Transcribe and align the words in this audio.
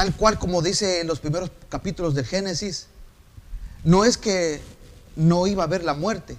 tal 0.00 0.16
cual 0.16 0.38
como 0.38 0.62
dice 0.62 1.02
en 1.02 1.06
los 1.06 1.20
primeros 1.20 1.50
capítulos 1.68 2.14
del 2.14 2.24
Génesis, 2.24 2.86
no 3.84 4.06
es 4.06 4.16
que 4.16 4.62
no 5.14 5.46
iba 5.46 5.62
a 5.62 5.66
haber 5.66 5.84
la 5.84 5.92
muerte, 5.92 6.38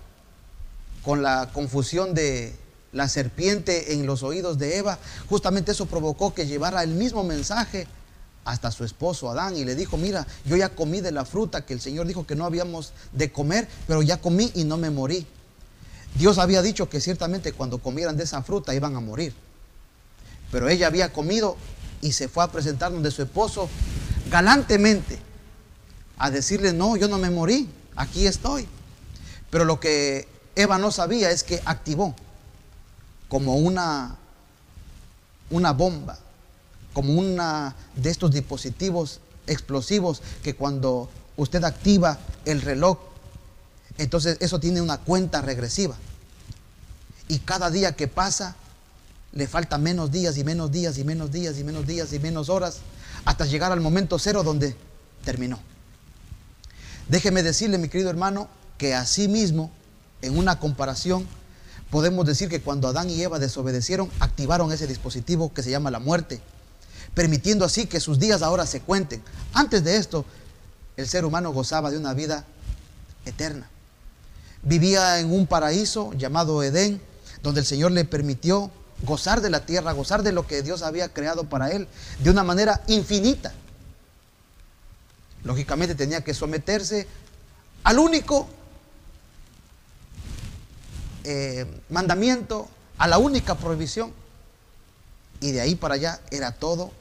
con 1.03 1.21
la 1.21 1.51
confusión 1.53 2.15
de 2.15 2.55
la 2.91 3.07
serpiente 3.07 3.93
en 3.93 4.07
los 4.07 4.23
oídos 4.23 4.57
de 4.57 4.77
Eva, 4.77 4.97
justamente 5.29 5.73
eso 5.73 5.85
provocó 5.85 6.33
que 6.33 6.47
llevara 6.47 6.81
el 6.81 6.95
mismo 6.95 7.23
mensaje 7.23 7.85
hasta 8.45 8.71
su 8.71 8.83
esposo 8.83 9.29
Adán 9.29 9.55
y 9.55 9.63
le 9.63 9.75
dijo, 9.75 9.95
mira, 9.95 10.25
yo 10.43 10.57
ya 10.57 10.69
comí 10.69 10.99
de 10.99 11.11
la 11.11 11.23
fruta 11.23 11.63
que 11.63 11.73
el 11.73 11.81
Señor 11.81 12.07
dijo 12.07 12.25
que 12.25 12.35
no 12.35 12.45
habíamos 12.45 12.93
de 13.11 13.31
comer, 13.31 13.67
pero 13.85 14.01
ya 14.01 14.19
comí 14.19 14.51
y 14.55 14.63
no 14.63 14.77
me 14.77 14.89
morí. 14.89 15.27
Dios 16.15 16.39
había 16.39 16.63
dicho 16.63 16.89
que 16.89 16.99
ciertamente 16.99 17.53
cuando 17.53 17.77
comieran 17.77 18.17
de 18.17 18.23
esa 18.23 18.41
fruta 18.41 18.73
iban 18.73 18.95
a 18.95 19.01
morir. 19.01 19.35
Pero 20.51 20.67
ella 20.67 20.87
había 20.87 21.13
comido 21.13 21.57
y 22.01 22.11
se 22.11 22.27
fue 22.27 22.43
a 22.43 22.51
presentar 22.51 22.91
donde 22.91 23.11
su 23.11 23.21
esposo 23.21 23.69
galantemente 24.29 25.19
a 26.17 26.29
decirle, 26.29 26.73
no, 26.73 26.95
yo 26.97 27.07
no 27.07 27.17
me 27.17 27.29
morí, 27.29 27.69
aquí 27.95 28.27
estoy. 28.27 28.67
Pero 29.49 29.65
lo 29.65 29.79
que 29.79 30.27
Eva 30.55 30.77
no 30.77 30.91
sabía 30.91 31.31
es 31.31 31.43
que 31.43 31.61
activó 31.65 32.15
como 33.27 33.55
una, 33.55 34.17
una 35.49 35.73
bomba, 35.73 36.19
como 36.93 37.13
una 37.13 37.75
de 37.95 38.09
estos 38.09 38.31
dispositivos 38.31 39.19
explosivos 39.47 40.21
que 40.43 40.55
cuando 40.55 41.09
usted 41.37 41.63
activa 41.63 42.19
el 42.45 42.61
reloj, 42.61 42.97
entonces 43.97 44.37
eso 44.39 44.59
tiene 44.59 44.81
una 44.81 44.97
cuenta 44.97 45.41
regresiva. 45.41 45.95
Y 47.27 47.39
cada 47.39 47.69
día 47.69 47.95
que 47.95 48.07
pasa, 48.07 48.55
le 49.33 49.47
falta 49.47 49.77
menos 49.77 50.11
días 50.11 50.37
y 50.37 50.43
menos 50.43 50.71
días 50.71 50.97
y 50.97 51.03
menos 51.03 51.31
días 51.31 51.57
y 51.57 51.63
menos 51.63 51.87
días 51.87 52.11
y 52.13 52.19
menos 52.19 52.49
horas 52.49 52.79
hasta 53.25 53.45
llegar 53.45 53.71
al 53.71 53.81
momento 53.81 54.19
cero 54.19 54.43
donde 54.43 54.75
terminó. 55.23 55.59
Déjeme 57.07 57.43
decirle, 57.43 57.77
mi 57.77 57.89
querido 57.89 58.09
hermano, 58.09 58.47
que 58.77 58.93
así 58.93 59.27
mismo, 59.27 59.71
en 60.21 60.37
una 60.37 60.59
comparación, 60.59 61.27
podemos 61.89 62.25
decir 62.25 62.49
que 62.49 62.61
cuando 62.61 62.87
Adán 62.87 63.09
y 63.09 63.21
Eva 63.21 63.37
desobedecieron, 63.39 64.09
activaron 64.19 64.71
ese 64.71 64.87
dispositivo 64.87 65.53
que 65.53 65.63
se 65.63 65.71
llama 65.71 65.91
la 65.91 65.99
muerte, 65.99 66.41
permitiendo 67.13 67.65
así 67.65 67.85
que 67.85 67.99
sus 67.99 68.17
días 68.17 68.41
ahora 68.41 68.65
se 68.65 68.81
cuenten. 68.81 69.21
Antes 69.53 69.83
de 69.83 69.97
esto, 69.97 70.25
el 70.97 71.07
ser 71.07 71.25
humano 71.25 71.51
gozaba 71.51 71.91
de 71.91 71.97
una 71.97 72.13
vida 72.13 72.45
eterna. 73.25 73.69
Vivía 74.63 75.19
en 75.19 75.31
un 75.31 75.47
paraíso 75.47 76.13
llamado 76.13 76.63
Edén, 76.63 77.01
donde 77.43 77.61
el 77.61 77.65
Señor 77.65 77.91
le 77.91 78.05
permitió 78.05 78.71
gozar 79.03 79.41
de 79.41 79.49
la 79.49 79.65
tierra, 79.65 79.91
gozar 79.91 80.23
de 80.23 80.31
lo 80.31 80.47
que 80.47 80.61
Dios 80.61 80.81
había 80.81 81.09
creado 81.09 81.45
para 81.45 81.71
él, 81.71 81.87
de 82.19 82.29
una 82.29 82.43
manera 82.43 82.81
infinita. 82.87 83.53
Lógicamente 85.43 85.95
tenía 85.95 86.21
que 86.21 86.33
someterse 86.33 87.07
al 87.83 87.99
único 87.99 88.47
eh, 91.23 91.65
mandamiento, 91.89 92.67
a 92.97 93.07
la 93.07 93.17
única 93.17 93.55
prohibición. 93.55 94.13
Y 95.39 95.51
de 95.51 95.61
ahí 95.61 95.75
para 95.75 95.95
allá 95.95 96.21
era 96.29 96.51
todo 96.51 96.91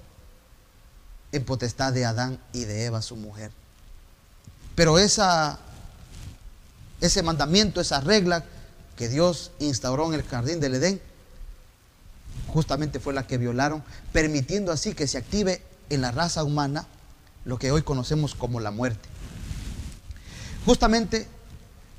en 1.33 1.45
potestad 1.45 1.93
de 1.93 2.06
Adán 2.06 2.41
y 2.53 2.65
de 2.65 2.87
Eva, 2.87 3.03
su 3.03 3.17
mujer. 3.17 3.51
Pero 4.75 4.98
esa, 4.98 5.59
ese 7.03 7.23
mandamiento, 7.23 7.81
esa 7.81 8.01
regla 8.01 8.45
que 8.97 9.09
Dios 9.09 9.53
instauró 9.59 10.06
en 10.06 10.15
el 10.15 10.27
jardín 10.27 10.61
del 10.61 10.75
Edén, 10.77 11.03
justamente 12.51 13.01
fue 13.01 13.15
la 13.15 13.27
que 13.27 13.39
violaron, 13.39 13.83
permitiendo 14.12 14.72
así 14.72 14.94
que 14.94 15.06
se 15.06 15.19
active 15.19 15.62
en 15.88 16.00
la 16.03 16.11
raza 16.11 16.44
humana 16.44 16.87
lo 17.44 17.59
que 17.59 17.72
hoy 17.72 17.83
conocemos 17.83 18.34
como 18.34 18.61
la 18.61 18.71
muerte. 18.71 19.09
Justamente 20.66 21.27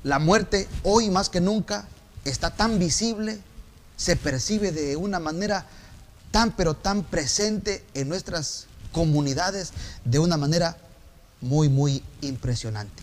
la 0.04 0.18
muerte 0.18 0.68
hoy 0.82 1.10
más 1.10 1.28
que 1.28 1.40
nunca 1.40 1.86
está 2.24 2.50
tan 2.50 2.78
visible, 2.78 3.40
se 3.96 4.16
percibe 4.16 4.72
de 4.72 4.96
una 4.96 5.18
manera 5.18 5.66
tan 6.30 6.52
pero 6.52 6.74
tan 6.74 7.02
presente 7.02 7.84
en 7.94 8.08
nuestras 8.08 8.66
comunidades 8.92 9.72
de 10.04 10.18
una 10.18 10.36
manera 10.36 10.76
muy 11.40 11.68
muy 11.68 12.02
impresionante. 12.20 13.02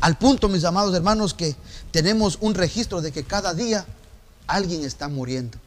Al 0.00 0.18
punto, 0.18 0.48
mis 0.48 0.64
amados 0.64 0.94
hermanos, 0.94 1.34
que 1.34 1.56
tenemos 1.90 2.38
un 2.40 2.54
registro 2.54 3.00
de 3.00 3.12
que 3.12 3.24
cada 3.24 3.54
día 3.54 3.86
alguien 4.46 4.84
está 4.84 5.08
muriendo, 5.08 5.58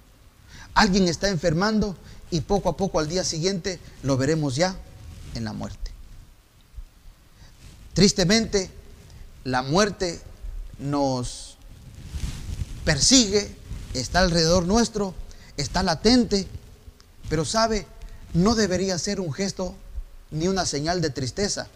alguien 0.73 1.07
está 1.07 1.29
enfermando 1.29 1.95
y 2.31 2.41
poco 2.41 2.69
a 2.69 2.77
poco 2.77 2.99
al 2.99 3.07
día 3.07 3.23
siguiente 3.23 3.79
lo 4.03 4.17
veremos 4.17 4.55
ya 4.55 4.75
en 5.35 5.43
la 5.43 5.53
muerte. 5.53 5.91
Tristemente, 7.93 8.69
la 9.43 9.63
muerte 9.63 10.21
nos 10.77 11.57
persigue, 12.85 13.55
está 13.93 14.19
alrededor 14.19 14.65
nuestro, 14.65 15.15
está 15.57 15.83
latente, 15.83 16.47
pero 17.29 17.43
sabe, 17.43 17.87
no 18.33 18.55
debería 18.55 18.97
ser 18.99 19.19
un 19.19 19.33
gesto 19.33 19.75
ni 20.31 20.47
una 20.47 20.65
señal 20.65 21.01
de 21.01 21.09
tristeza, 21.09 21.67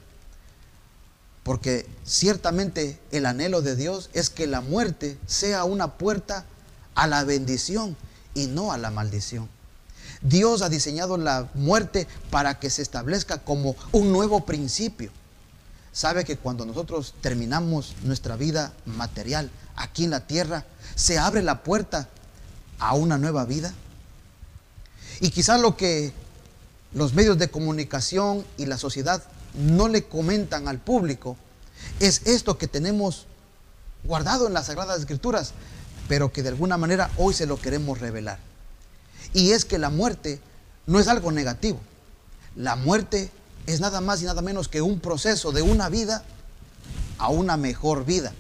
porque 1.43 1.87
ciertamente 2.05 2.99
el 3.11 3.25
anhelo 3.25 3.61
de 3.61 3.75
Dios 3.75 4.09
es 4.13 4.29
que 4.29 4.47
la 4.47 4.61
muerte 4.61 5.17
sea 5.25 5.63
una 5.63 5.97
puerta 5.97 6.45
a 6.95 7.07
la 7.07 7.23
bendición 7.23 7.95
y 8.33 8.47
no 8.47 8.71
a 8.71 8.77
la 8.77 8.91
maldición. 8.91 9.49
Dios 10.21 10.61
ha 10.61 10.69
diseñado 10.69 11.17
la 11.17 11.49
muerte 11.53 12.07
para 12.29 12.59
que 12.59 12.69
se 12.69 12.81
establezca 12.81 13.39
como 13.39 13.75
un 13.91 14.11
nuevo 14.11 14.45
principio. 14.45 15.11
Sabe 15.91 16.23
que 16.23 16.37
cuando 16.37 16.65
nosotros 16.65 17.15
terminamos 17.21 17.95
nuestra 18.03 18.35
vida 18.35 18.71
material 18.85 19.51
aquí 19.75 20.03
en 20.03 20.11
la 20.11 20.27
tierra, 20.27 20.65
se 20.95 21.17
abre 21.17 21.41
la 21.41 21.63
puerta 21.63 22.07
a 22.79 22.93
una 22.93 23.17
nueva 23.17 23.45
vida. 23.45 23.73
Y 25.19 25.31
quizás 25.31 25.59
lo 25.59 25.75
que 25.75 26.13
los 26.93 27.13
medios 27.13 27.37
de 27.37 27.49
comunicación 27.49 28.45
y 28.57 28.65
la 28.65 28.77
sociedad 28.77 29.23
no 29.53 29.87
le 29.87 30.03
comentan 30.05 30.67
al 30.67 30.79
público 30.79 31.35
es 31.99 32.21
esto 32.25 32.57
que 32.57 32.67
tenemos 32.67 33.25
guardado 34.03 34.47
en 34.47 34.53
las 34.53 34.67
Sagradas 34.67 34.99
Escrituras, 34.99 35.53
pero 36.11 36.33
que 36.33 36.43
de 36.43 36.49
alguna 36.49 36.75
manera 36.75 37.09
hoy 37.15 37.33
se 37.33 37.45
lo 37.45 37.55
queremos 37.55 38.01
revelar. 38.01 38.37
Y 39.33 39.51
es 39.51 39.63
que 39.63 39.77
la 39.77 39.89
muerte 39.89 40.41
no 40.85 40.99
es 40.99 41.07
algo 41.07 41.31
negativo. 41.31 41.79
La 42.53 42.75
muerte 42.75 43.31
es 43.65 43.79
nada 43.79 44.01
más 44.01 44.21
y 44.21 44.25
nada 44.25 44.41
menos 44.41 44.67
que 44.67 44.81
un 44.81 44.99
proceso 44.99 45.53
de 45.53 45.61
una 45.61 45.87
vida 45.87 46.25
a 47.17 47.29
una 47.29 47.55
mejor 47.55 48.03
vida. 48.03 48.33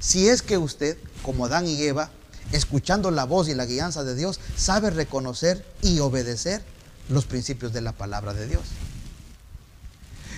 Si 0.00 0.26
es 0.30 0.40
que 0.40 0.56
usted, 0.56 0.96
como 1.22 1.44
Adán 1.44 1.66
y 1.66 1.82
Eva, 1.82 2.08
escuchando 2.52 3.10
la 3.10 3.24
voz 3.24 3.50
y 3.50 3.54
la 3.54 3.66
guianza 3.66 4.02
de 4.02 4.14
Dios, 4.14 4.40
sabe 4.56 4.88
reconocer 4.88 5.66
y 5.82 5.98
obedecer 5.98 6.62
los 7.10 7.26
principios 7.26 7.74
de 7.74 7.82
la 7.82 7.92
palabra 7.92 8.32
de 8.32 8.46
Dios. 8.46 8.62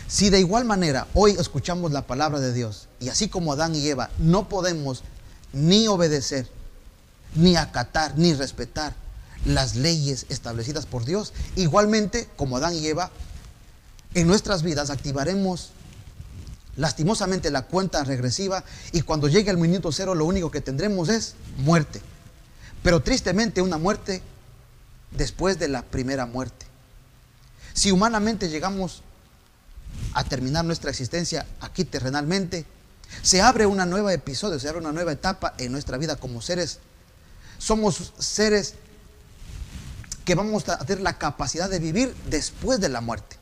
Si 0.09 0.29
de 0.29 0.41
igual 0.41 0.65
manera 0.65 1.07
hoy 1.15 1.37
escuchamos 1.39 1.93
la 1.93 2.09
palabra 2.09 2.41
de 2.41 2.53
Dios 2.53 2.89
y 2.99 3.11
así 3.11 3.29
como 3.29 3.53
Adán 3.53 3.77
y 3.77 3.87
Eva 3.87 4.11
no 4.19 4.49
podemos 4.49 5.05
ni 5.53 5.89
obedecer, 5.89 6.49
ni 7.35 7.57
acatar, 7.57 8.17
ni 8.17 8.35
respetar 8.35 8.95
las 9.45 9.77
leyes 9.77 10.27
establecidas 10.29 10.87
por 10.87 11.05
Dios. 11.05 11.33
Igualmente, 11.57 12.29
como 12.37 12.57
Adán 12.57 12.75
y 12.75 12.87
Eva, 12.87 13.11
en 14.15 14.27
nuestras 14.27 14.63
vidas 14.63 14.91
activaremos 14.91 15.71
lastimosamente 16.77 17.51
la 17.51 17.63
cuenta 17.63 18.05
regresiva 18.05 18.65
y 18.93 19.03
cuando 19.03 19.29
llegue 19.29 19.51
el 19.51 19.59
minuto 19.59 19.93
cero 19.93 20.15
lo 20.15 20.25
único 20.25 20.51
que 20.51 20.61
tendremos 20.61 21.09
es 21.09 21.35
muerte. 21.59 22.01
Pero 22.83 23.01
tristemente 23.03 23.61
una 23.61 23.79
muerte 23.79 24.23
después 25.11 25.59
de 25.59 25.69
la 25.69 25.83
primera 25.83 26.27
muerte. 26.27 26.67
Si 27.75 27.91
humanamente 27.91 28.49
llegamos 28.49 29.03
a 30.15 30.25
terminar 30.25 30.65
nuestra 30.65 30.91
existencia 30.91 31.47
aquí 31.61 31.85
terrenalmente, 31.85 32.65
se 33.23 33.41
abre 33.41 33.67
una 33.67 33.87
nueva 33.87 34.13
episodio, 34.13 34.59
se 34.59 34.69
abre 34.69 34.81
una 34.81 34.93
nueva 34.93 35.13
etapa 35.13 35.55
en 35.59 35.73
nuestra 35.73 35.99
vida 35.99 36.17
como 36.17 36.41
seres. 36.41 36.79
Somos 37.59 38.13
seres 38.19 38.75
que 40.25 40.35
vamos 40.35 40.69
a 40.69 40.79
tener 40.79 41.03
la 41.03 41.19
capacidad 41.19 41.71
de 41.71 41.79
vivir 41.79 42.15
después 42.29 42.81
de 42.81 42.89
la 42.89 43.01
muerte. 43.01 43.37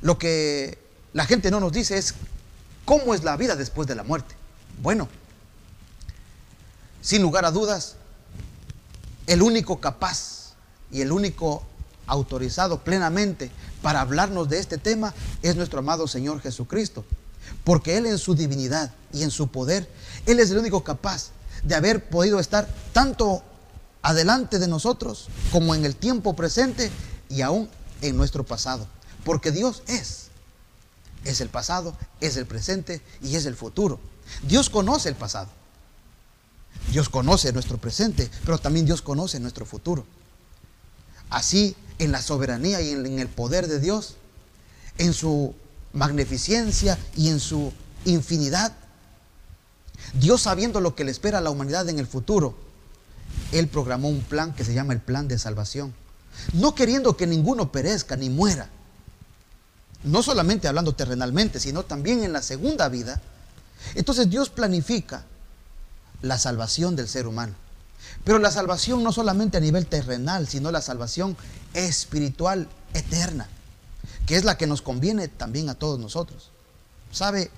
Lo 0.00 0.18
que 0.18 0.78
la 1.12 1.26
gente 1.26 1.50
no 1.50 1.60
nos 1.60 1.72
dice 1.72 1.98
es 1.98 2.14
cómo 2.84 3.14
es 3.14 3.22
la 3.24 3.36
vida 3.36 3.56
después 3.56 3.86
de 3.86 3.94
la 3.94 4.02
muerte. 4.02 4.34
Bueno, 4.80 5.08
sin 7.02 7.22
lugar 7.22 7.44
a 7.44 7.50
dudas, 7.50 7.96
el 9.26 9.42
único 9.42 9.80
capaz 9.80 10.54
y 10.90 11.02
el 11.02 11.12
único 11.12 11.64
autorizado 12.06 12.82
plenamente 12.82 13.50
para 13.82 14.00
hablarnos 14.00 14.48
de 14.48 14.58
este 14.58 14.78
tema 14.78 15.14
es 15.42 15.56
nuestro 15.56 15.80
amado 15.80 16.08
Señor 16.08 16.40
Jesucristo. 16.40 17.04
Porque 17.64 17.96
Él 17.96 18.06
en 18.06 18.18
su 18.18 18.34
divinidad 18.34 18.92
y 19.12 19.22
en 19.22 19.30
su 19.30 19.48
poder, 19.48 19.88
Él 20.26 20.40
es 20.40 20.50
el 20.50 20.58
único 20.58 20.82
capaz 20.84 21.30
de 21.62 21.74
haber 21.74 22.08
podido 22.08 22.40
estar 22.40 22.68
tanto 22.92 23.42
adelante 24.02 24.58
de 24.58 24.68
nosotros 24.68 25.28
como 25.52 25.74
en 25.74 25.84
el 25.84 25.96
tiempo 25.96 26.34
presente 26.34 26.90
y 27.28 27.42
aún 27.42 27.68
en 28.00 28.16
nuestro 28.16 28.44
pasado, 28.44 28.86
porque 29.24 29.52
Dios 29.52 29.82
es. 29.86 30.28
Es 31.24 31.40
el 31.40 31.48
pasado, 31.48 31.96
es 32.20 32.36
el 32.36 32.46
presente 32.46 33.00
y 33.20 33.36
es 33.36 33.46
el 33.46 33.54
futuro. 33.54 34.00
Dios 34.42 34.70
conoce 34.70 35.08
el 35.08 35.14
pasado. 35.14 35.48
Dios 36.90 37.08
conoce 37.08 37.52
nuestro 37.52 37.78
presente, 37.78 38.28
pero 38.44 38.58
también 38.58 38.86
Dios 38.86 39.02
conoce 39.02 39.38
nuestro 39.38 39.64
futuro. 39.64 40.04
Así, 41.30 41.76
en 41.98 42.10
la 42.10 42.20
soberanía 42.20 42.80
y 42.80 42.90
en 42.90 43.18
el 43.18 43.28
poder 43.28 43.68
de 43.68 43.78
Dios, 43.78 44.16
en 44.98 45.14
su 45.14 45.54
magnificencia 45.92 46.98
y 47.16 47.28
en 47.28 47.40
su 47.40 47.72
infinidad, 48.04 48.72
Dios 50.14 50.42
sabiendo 50.42 50.80
lo 50.80 50.94
que 50.94 51.04
le 51.04 51.10
espera 51.10 51.38
a 51.38 51.40
la 51.40 51.50
humanidad 51.50 51.88
en 51.88 51.98
el 51.98 52.06
futuro, 52.06 52.56
Él 53.52 53.68
programó 53.68 54.08
un 54.08 54.22
plan 54.22 54.52
que 54.52 54.64
se 54.64 54.74
llama 54.74 54.92
el 54.92 55.00
plan 55.00 55.28
de 55.28 55.38
salvación. 55.38 55.94
No 56.52 56.74
queriendo 56.74 57.16
que 57.16 57.26
ninguno 57.26 57.72
perezca 57.72 58.16
ni 58.16 58.30
muera. 58.30 58.68
No 60.04 60.22
solamente 60.22 60.66
hablando 60.66 60.94
terrenalmente, 60.94 61.60
sino 61.60 61.84
también 61.84 62.24
en 62.24 62.32
la 62.32 62.42
segunda 62.42 62.88
vida. 62.88 63.20
Entonces 63.94 64.28
Dios 64.28 64.50
planifica 64.50 65.24
la 66.22 66.38
salvación 66.38 66.96
del 66.96 67.08
ser 67.08 67.26
humano. 67.26 67.54
Pero 68.24 68.38
la 68.38 68.50
salvación 68.50 69.02
no 69.02 69.12
solamente 69.12 69.58
a 69.58 69.60
nivel 69.60 69.86
terrenal, 69.86 70.48
sino 70.48 70.70
la 70.70 70.80
salvación 70.80 71.36
espiritual 71.74 72.68
eterna, 72.94 73.48
que 74.26 74.36
es 74.36 74.44
la 74.44 74.56
que 74.56 74.66
nos 74.66 74.82
conviene 74.82 75.28
también 75.28 75.68
a 75.68 75.74
todos 75.74 75.98
nosotros. 75.98 76.50
¿Sabe? 77.10 77.50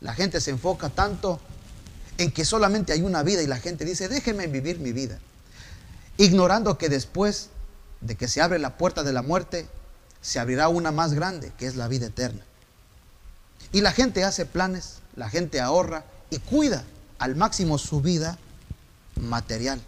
La 0.00 0.14
gente 0.14 0.40
se 0.40 0.50
enfoca 0.50 0.88
tanto 0.90 1.40
en 2.18 2.30
que 2.30 2.44
solamente 2.44 2.92
hay 2.92 3.02
una 3.02 3.22
vida 3.22 3.42
y 3.42 3.46
la 3.46 3.58
gente 3.58 3.84
dice, 3.84 4.08
déjeme 4.08 4.46
vivir 4.46 4.78
mi 4.78 4.92
vida, 4.92 5.18
ignorando 6.16 6.78
que 6.78 6.88
después 6.88 7.48
de 8.00 8.16
que 8.16 8.28
se 8.28 8.40
abre 8.40 8.58
la 8.58 8.76
puerta 8.76 9.02
de 9.02 9.12
la 9.12 9.22
muerte, 9.22 9.66
se 10.20 10.38
abrirá 10.38 10.68
una 10.68 10.92
más 10.92 11.14
grande, 11.14 11.52
que 11.58 11.66
es 11.66 11.76
la 11.76 11.88
vida 11.88 12.06
eterna. 12.06 12.42
Y 13.72 13.80
la 13.80 13.92
gente 13.92 14.24
hace 14.24 14.46
planes, 14.46 14.98
la 15.16 15.28
gente 15.28 15.60
ahorra 15.60 16.04
y 16.30 16.38
cuida 16.38 16.84
al 17.18 17.34
máximo 17.34 17.78
su 17.78 18.00
vida 18.00 18.38
material. 19.16 19.80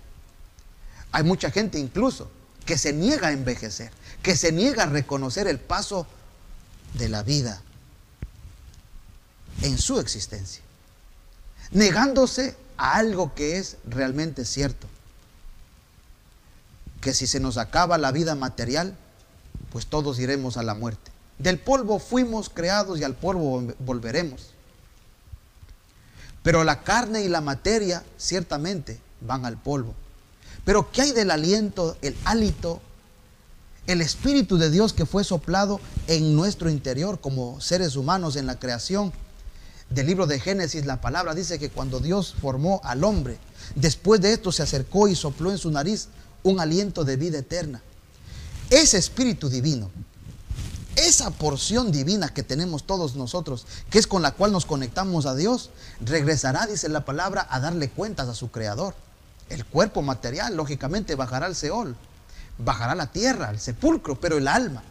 Hay 1.12 1.22
mucha 1.22 1.50
gente 1.50 1.78
incluso 1.78 2.30
que 2.66 2.76
se 2.76 2.92
niega 2.92 3.28
a 3.28 3.32
envejecer, 3.32 3.90
que 4.22 4.36
se 4.36 4.52
niega 4.52 4.82
a 4.82 4.86
reconocer 4.86 5.46
el 5.46 5.58
paso 5.58 6.06
de 6.94 7.08
la 7.08 7.22
vida 7.22 7.62
en 9.62 9.78
su 9.78 10.00
existencia, 10.00 10.62
negándose 11.70 12.56
a 12.76 12.96
algo 12.96 13.34
que 13.34 13.56
es 13.56 13.76
realmente 13.86 14.44
cierto, 14.44 14.88
que 17.00 17.14
si 17.14 17.26
se 17.26 17.40
nos 17.40 17.56
acaba 17.56 17.98
la 17.98 18.10
vida 18.10 18.34
material, 18.34 18.96
pues 19.70 19.86
todos 19.86 20.18
iremos 20.18 20.56
a 20.56 20.64
la 20.64 20.74
muerte. 20.74 21.12
Del 21.38 21.58
polvo 21.58 21.98
fuimos 21.98 22.48
creados 22.48 22.98
y 22.98 23.04
al 23.04 23.14
polvo 23.14 23.62
volveremos. 23.78 24.50
Pero 26.42 26.64
la 26.64 26.82
carne 26.82 27.22
y 27.22 27.28
la 27.28 27.40
materia 27.40 28.02
ciertamente 28.18 28.98
van 29.20 29.44
al 29.44 29.56
polvo. 29.56 29.94
Pero 30.66 30.90
¿qué 30.90 31.02
hay 31.02 31.12
del 31.12 31.30
aliento, 31.30 31.96
el 32.02 32.16
hálito, 32.24 32.82
el 33.86 34.00
Espíritu 34.00 34.58
de 34.58 34.68
Dios 34.68 34.92
que 34.92 35.06
fue 35.06 35.22
soplado 35.22 35.80
en 36.08 36.34
nuestro 36.34 36.68
interior 36.68 37.20
como 37.20 37.60
seres 37.60 37.94
humanos 37.94 38.34
en 38.34 38.46
la 38.46 38.58
creación? 38.58 39.12
Del 39.90 40.08
libro 40.08 40.26
de 40.26 40.40
Génesis, 40.40 40.84
la 40.84 41.00
palabra 41.00 41.36
dice 41.36 41.60
que 41.60 41.70
cuando 41.70 42.00
Dios 42.00 42.34
formó 42.42 42.80
al 42.82 43.04
hombre, 43.04 43.38
después 43.76 44.20
de 44.20 44.32
esto 44.32 44.50
se 44.50 44.64
acercó 44.64 45.06
y 45.06 45.14
sopló 45.14 45.52
en 45.52 45.58
su 45.58 45.70
nariz 45.70 46.08
un 46.42 46.58
aliento 46.58 47.04
de 47.04 47.16
vida 47.16 47.38
eterna. 47.38 47.80
Ese 48.68 48.98
Espíritu 48.98 49.48
divino, 49.48 49.88
esa 50.96 51.30
porción 51.30 51.92
divina 51.92 52.34
que 52.34 52.42
tenemos 52.42 52.82
todos 52.82 53.14
nosotros, 53.14 53.68
que 53.88 54.00
es 54.00 54.08
con 54.08 54.20
la 54.20 54.32
cual 54.32 54.50
nos 54.50 54.66
conectamos 54.66 55.26
a 55.26 55.36
Dios, 55.36 55.70
regresará, 56.00 56.66
dice 56.66 56.88
la 56.88 57.04
palabra, 57.04 57.46
a 57.48 57.60
darle 57.60 57.88
cuentas 57.88 58.26
a 58.26 58.34
su 58.34 58.50
Creador. 58.50 58.96
El 59.48 59.64
cuerpo 59.64 60.02
material, 60.02 60.56
lógicamente, 60.56 61.14
bajará 61.14 61.46
al 61.46 61.54
Seol, 61.54 61.96
bajará 62.58 62.92
a 62.92 62.96
la 62.96 63.06
tierra, 63.06 63.48
al 63.48 63.60
sepulcro, 63.60 64.18
pero 64.20 64.38
el 64.38 64.48
alma, 64.48 64.82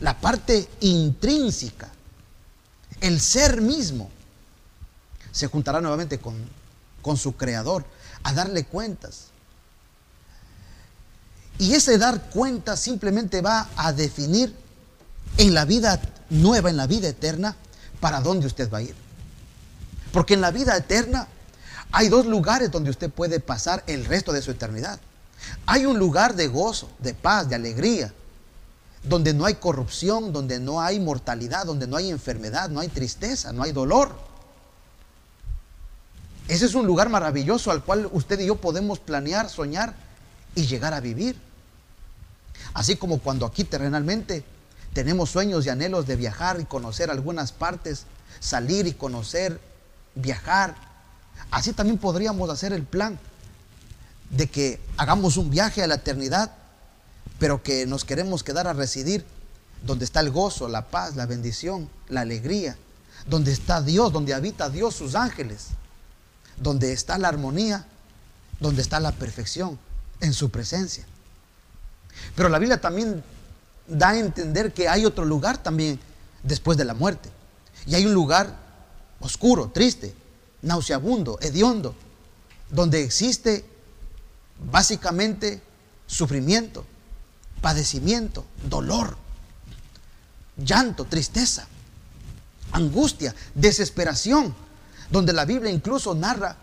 la 0.00 0.18
parte 0.18 0.68
intrínseca, 0.80 1.90
el 3.00 3.20
ser 3.20 3.60
mismo, 3.60 4.10
se 5.32 5.48
juntará 5.48 5.80
nuevamente 5.80 6.18
con, 6.18 6.34
con 7.02 7.16
su 7.16 7.36
Creador 7.36 7.84
a 8.22 8.32
darle 8.32 8.64
cuentas. 8.64 9.26
Y 11.58 11.74
ese 11.74 11.98
dar 11.98 12.30
cuentas 12.30 12.80
simplemente 12.80 13.40
va 13.40 13.68
a 13.76 13.92
definir 13.92 14.54
en 15.36 15.54
la 15.54 15.64
vida 15.64 16.00
nueva, 16.30 16.70
en 16.70 16.76
la 16.76 16.86
vida 16.86 17.08
eterna, 17.08 17.56
para 18.00 18.20
dónde 18.20 18.46
usted 18.46 18.70
va 18.70 18.78
a 18.78 18.82
ir. 18.82 18.94
Porque 20.12 20.34
en 20.34 20.40
la 20.40 20.50
vida 20.50 20.76
eterna 20.76 21.28
hay 21.92 22.08
dos 22.08 22.26
lugares 22.26 22.70
donde 22.70 22.90
usted 22.90 23.10
puede 23.10 23.40
pasar 23.40 23.84
el 23.86 24.04
resto 24.04 24.32
de 24.32 24.42
su 24.42 24.50
eternidad. 24.50 24.98
Hay 25.66 25.86
un 25.86 25.98
lugar 25.98 26.34
de 26.34 26.48
gozo, 26.48 26.90
de 26.98 27.14
paz, 27.14 27.48
de 27.48 27.54
alegría, 27.54 28.12
donde 29.02 29.34
no 29.34 29.44
hay 29.44 29.54
corrupción, 29.54 30.32
donde 30.32 30.58
no 30.58 30.80
hay 30.80 30.98
mortalidad, 30.98 31.66
donde 31.66 31.86
no 31.86 31.96
hay 31.96 32.10
enfermedad, 32.10 32.70
no 32.70 32.80
hay 32.80 32.88
tristeza, 32.88 33.52
no 33.52 33.62
hay 33.62 33.72
dolor. 33.72 34.14
Ese 36.48 36.66
es 36.66 36.74
un 36.74 36.86
lugar 36.86 37.08
maravilloso 37.08 37.70
al 37.70 37.84
cual 37.84 38.08
usted 38.12 38.40
y 38.40 38.46
yo 38.46 38.56
podemos 38.56 38.98
planear, 38.98 39.48
soñar 39.48 39.94
y 40.54 40.66
llegar 40.66 40.94
a 40.94 41.00
vivir. 41.00 41.36
Así 42.72 42.96
como 42.96 43.18
cuando 43.18 43.46
aquí 43.46 43.64
terrenalmente 43.64 44.44
tenemos 44.92 45.30
sueños 45.30 45.66
y 45.66 45.70
anhelos 45.70 46.06
de 46.06 46.16
viajar 46.16 46.60
y 46.60 46.64
conocer 46.64 47.10
algunas 47.10 47.52
partes, 47.52 48.04
salir 48.40 48.86
y 48.86 48.92
conocer, 48.92 49.60
viajar, 50.14 50.76
Así 51.50 51.72
también 51.72 51.98
podríamos 51.98 52.50
hacer 52.50 52.72
el 52.72 52.82
plan 52.82 53.18
de 54.30 54.48
que 54.48 54.80
hagamos 54.96 55.36
un 55.36 55.50
viaje 55.50 55.82
a 55.82 55.86
la 55.86 55.96
eternidad, 55.96 56.52
pero 57.38 57.62
que 57.62 57.86
nos 57.86 58.04
queremos 58.04 58.42
quedar 58.42 58.66
a 58.66 58.72
residir 58.72 59.24
donde 59.84 60.04
está 60.04 60.20
el 60.20 60.30
gozo, 60.30 60.68
la 60.68 60.86
paz, 60.86 61.14
la 61.14 61.26
bendición, 61.26 61.88
la 62.08 62.22
alegría, 62.22 62.76
donde 63.26 63.52
está 63.52 63.82
Dios, 63.82 64.12
donde 64.12 64.34
habita 64.34 64.70
Dios, 64.70 64.94
sus 64.94 65.14
ángeles, 65.14 65.68
donde 66.56 66.92
está 66.92 67.18
la 67.18 67.28
armonía, 67.28 67.86
donde 68.60 68.82
está 68.82 69.00
la 69.00 69.12
perfección 69.12 69.78
en 70.20 70.32
su 70.32 70.50
presencia. 70.50 71.04
Pero 72.34 72.48
la 72.48 72.58
Biblia 72.58 72.80
también 72.80 73.22
da 73.86 74.10
a 74.10 74.18
entender 74.18 74.72
que 74.72 74.88
hay 74.88 75.04
otro 75.04 75.24
lugar 75.24 75.58
también 75.58 76.00
después 76.42 76.78
de 76.78 76.84
la 76.84 76.94
muerte. 76.94 77.28
Y 77.86 77.94
hay 77.94 78.06
un 78.06 78.14
lugar 78.14 78.56
oscuro, 79.20 79.70
triste, 79.72 80.14
nauseabundo, 80.64 81.38
hediondo, 81.40 81.94
donde 82.70 83.04
existe 83.04 83.64
básicamente 84.70 85.62
sufrimiento, 86.06 86.84
padecimiento, 87.60 88.44
dolor, 88.68 89.16
llanto, 90.56 91.04
tristeza, 91.04 91.66
angustia, 92.72 93.34
desesperación, 93.54 94.54
donde 95.10 95.32
la 95.32 95.44
Biblia 95.44 95.70
incluso 95.70 96.14
narra 96.14 96.56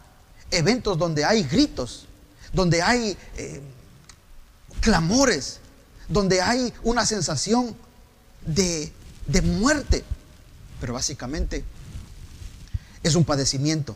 eventos 0.50 0.98
donde 0.98 1.24
hay 1.24 1.44
gritos, 1.44 2.06
donde 2.54 2.82
hay 2.82 3.18
eh, 3.38 3.62
clamores, 4.82 5.60
donde 6.10 6.42
hay 6.42 6.74
una 6.84 7.06
sensación 7.06 7.76
de, 8.46 8.92
de 9.28 9.42
muerte, 9.42 10.04
pero 10.80 10.94
básicamente 10.94 11.64
es 13.04 13.16
un 13.16 13.26
padecimiento. 13.26 13.96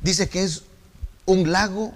Dice 0.00 0.28
que 0.28 0.44
es 0.44 0.62
un 1.26 1.50
lago 1.50 1.94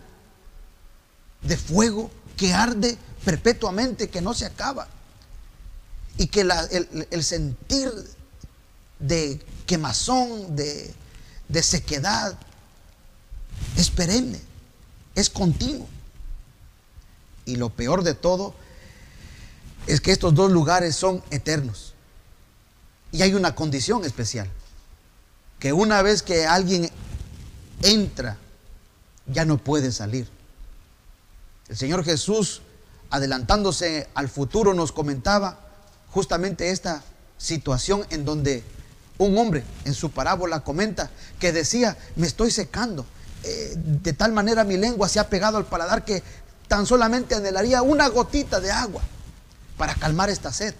de 1.43 1.57
fuego 1.57 2.11
que 2.37 2.53
arde 2.53 2.97
perpetuamente, 3.25 4.09
que 4.09 4.21
no 4.21 4.35
se 4.35 4.47
acaba. 4.47 4.89
Y 6.19 6.27
que 6.27 6.43
el, 7.11 7.25
sentir 7.25 7.91
de 8.99 9.41
quemazón, 9.67 10.55
de, 10.55 10.93
de 11.49 11.63
sequedad, 11.63 12.37
es 13.77 13.91
perenne, 13.91 14.41
es 15.15 15.31
continuo. 15.31 15.89
Y 17.45 17.57
lo 17.57 17.71
peor 17.71 18.05
de 18.05 18.15
todo 18.15 18.55
es 19.87 20.01
que 20.01 20.13
estos 20.13 20.35
dos 20.35 20.53
lugares 20.53 20.95
son 20.95 21.23
eternos. 21.31 21.95
Y 23.11 23.23
hay 23.23 23.35
una 23.35 23.55
condición 23.55 24.05
especial 24.05 24.49
que 25.63 25.73
una 25.73 26.03
vez 26.03 26.25
que 26.25 26.45
alguien 26.45 26.91
entra, 27.85 28.37
ya 29.29 29.45
no 29.45 29.59
puede 29.59 29.93
salir. 29.93 30.29
El 31.69 31.77
Señor 31.77 32.05
Jesús, 32.05 32.63
adelantándose 33.11 34.09
al 34.15 34.29
futuro, 34.29 34.75
nos 34.75 34.91
comentaba 34.91 35.61
justamente 36.11 36.71
esta 36.71 37.05
situación 37.39 38.05
en 38.11 38.25
donde 38.25 38.65
un 39.19 39.39
hombre 39.39 39.63
en 39.85 39.95
su 39.95 40.11
parábola 40.11 40.65
comenta 40.65 41.13
que 41.39 41.53
decía, 41.53 41.97
me 42.17 42.27
estoy 42.27 42.51
secando, 42.51 43.07
eh, 43.45 43.75
de 43.77 44.13
tal 44.15 44.33
manera 44.33 44.65
mi 44.65 44.77
lengua 44.77 45.09
se 45.09 45.21
ha 45.21 45.29
pegado 45.29 45.59
al 45.59 45.67
paladar 45.67 46.05
que 46.05 46.25
tan 46.67 46.87
solamente 46.87 47.37
anhelaría 47.37 47.83
una 47.83 48.09
gotita 48.09 48.59
de 48.59 48.73
agua. 48.73 49.03
para 49.79 49.95
calmar 49.95 50.29
esta 50.29 50.53
sed. 50.53 50.75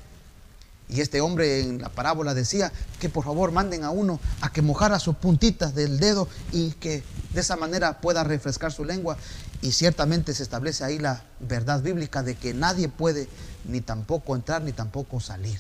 Y 0.93 1.01
este 1.01 1.23
hombre 1.23 1.61
en 1.61 1.81
la 1.81 1.89
parábola 1.89 2.35
decía 2.35 2.71
que 3.01 3.09
por 3.09 3.25
favor 3.25 3.51
manden 3.51 3.83
a 3.83 3.91
uno 3.91 4.21
a 4.43 4.53
que 4.53 4.61
mojara 4.61 4.99
sus 4.99 5.17
puntitas 5.17 5.75
del 5.75 5.99
dedo 5.99 6.29
y 6.53 6.73
que 6.73 7.03
de 7.33 7.41
esa 7.41 7.57
manera 7.57 8.01
pueda 8.03 8.25
refrescar 8.25 8.73
su 8.73 8.85
lengua. 8.85 9.17
Y 9.63 9.73
ciertamente 9.73 10.35
se 10.35 10.43
establece 10.43 10.85
ahí 10.85 10.99
la 10.99 11.25
verdad 11.41 11.81
bíblica 11.81 12.23
de 12.23 12.35
que 12.35 12.53
nadie 12.53 12.91
puede 12.91 13.27
ni 13.65 13.81
tampoco 13.81 14.37
entrar 14.37 14.61
ni 14.61 14.73
tampoco 14.73 15.19
salir. 15.19 15.59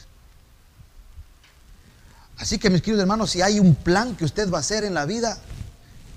Así 2.37 2.59
que 2.59 2.69
mis 2.69 2.83
queridos 2.83 3.01
hermanos, 3.01 3.31
si 3.31 3.41
hay 3.41 3.59
un 3.59 3.75
plan 3.75 4.17
que 4.17 4.27
usted 4.27 4.51
va 4.51 4.59
a 4.59 4.61
hacer 4.61 4.85
en 4.85 4.93
la 4.93 5.07
vida, 5.07 5.39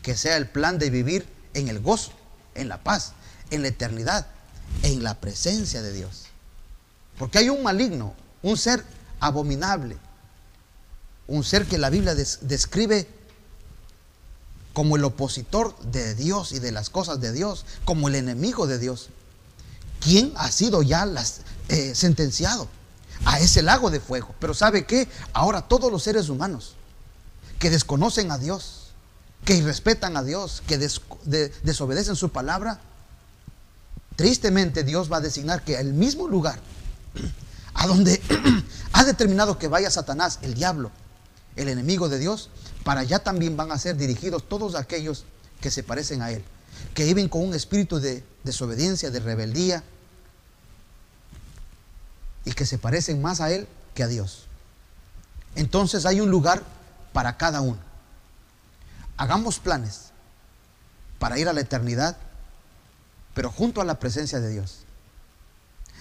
que 0.01 0.17
sea 0.17 0.35
el 0.35 0.49
plan 0.49 0.77
de 0.77 0.89
vivir 0.89 1.25
en 1.53 1.69
el 1.69 1.79
gozo, 1.79 2.11
en 2.53 2.67
la 2.67 2.83
paz, 2.83 3.13
en 3.49 3.61
la 3.61 3.69
eternidad, 3.69 4.27
en 4.83 5.03
la 5.03 5.21
presencia 5.21 5.81
de 5.81 5.93
Dios. 5.93 6.25
Porque 7.17 7.37
hay 7.37 7.49
un 7.49 7.63
maligno, 7.63 8.13
un 8.41 8.57
ser 8.57 8.83
abominable, 9.19 9.97
un 11.27 11.43
ser 11.43 11.65
que 11.65 11.77
la 11.77 11.89
Biblia 11.89 12.15
describe 12.15 13.07
como 14.73 14.97
el 14.97 15.03
opositor 15.05 15.79
de 15.79 16.15
Dios 16.15 16.51
y 16.51 16.59
de 16.59 16.71
las 16.71 16.89
cosas 16.89 17.21
de 17.21 17.31
Dios, 17.31 17.65
como 17.85 18.09
el 18.09 18.15
enemigo 18.15 18.67
de 18.67 18.77
Dios. 18.77 19.09
¿Quién 20.01 20.33
ha 20.35 20.51
sido 20.51 20.83
ya 20.83 21.07
eh, 21.69 21.95
sentenciado 21.95 22.67
a 23.23 23.39
ese 23.39 23.63
lago 23.63 23.89
de 23.89 23.99
fuego? 24.01 24.35
Pero 24.39 24.53
¿sabe 24.53 24.85
qué? 24.85 25.07
Ahora 25.33 25.61
todos 25.61 25.91
los 25.91 26.03
seres 26.03 26.29
humanos 26.29 26.75
que 27.57 27.69
desconocen 27.69 28.31
a 28.31 28.37
Dios, 28.37 28.91
que 29.45 29.55
irrespetan 29.55 30.17
a 30.17 30.23
Dios, 30.23 30.61
que 30.67 30.77
desobedecen 30.77 32.15
su 32.15 32.29
palabra, 32.29 32.81
tristemente 34.17 34.83
Dios 34.83 35.11
va 35.11 35.17
a 35.17 35.21
designar 35.21 35.63
que 35.63 35.79
el 35.79 35.93
mismo 35.93 36.27
lugar 36.27 36.59
a 37.75 37.87
donde 37.87 38.21
ha 38.93 39.03
determinado 39.03 39.59
que 39.59 39.67
vaya 39.67 39.91
Satanás, 39.91 40.39
el 40.41 40.55
diablo, 40.55 40.91
el 41.55 41.67
enemigo 41.69 42.09
de 42.09 42.17
Dios, 42.17 42.49
para 42.83 43.01
allá 43.01 43.19
también 43.19 43.55
van 43.55 43.71
a 43.71 43.77
ser 43.77 43.97
dirigidos 43.97 44.47
todos 44.47 44.75
aquellos 44.75 45.25
que 45.61 45.69
se 45.69 45.83
parecen 45.83 46.21
a 46.21 46.31
Él, 46.31 46.43
que 46.93 47.03
viven 47.03 47.29
con 47.29 47.43
un 47.43 47.53
espíritu 47.53 47.99
de 47.99 48.23
desobediencia, 48.43 49.11
de 49.11 49.19
rebeldía, 49.19 49.83
y 52.45 52.53
que 52.53 52.65
se 52.65 52.77
parecen 52.77 53.21
más 53.21 53.41
a 53.41 53.51
Él 53.51 53.67
que 53.93 54.03
a 54.03 54.07
Dios. 54.07 54.45
Entonces 55.55 56.05
hay 56.05 56.21
un 56.21 56.29
lugar 56.29 56.63
para 57.11 57.37
cada 57.37 57.61
uno. 57.61 57.79
Hagamos 59.17 59.59
planes 59.59 60.11
para 61.19 61.39
ir 61.39 61.49
a 61.49 61.53
la 61.53 61.61
eternidad, 61.61 62.17
pero 63.33 63.51
junto 63.51 63.81
a 63.81 63.85
la 63.85 63.99
presencia 63.99 64.39
de 64.39 64.49
Dios 64.49 64.84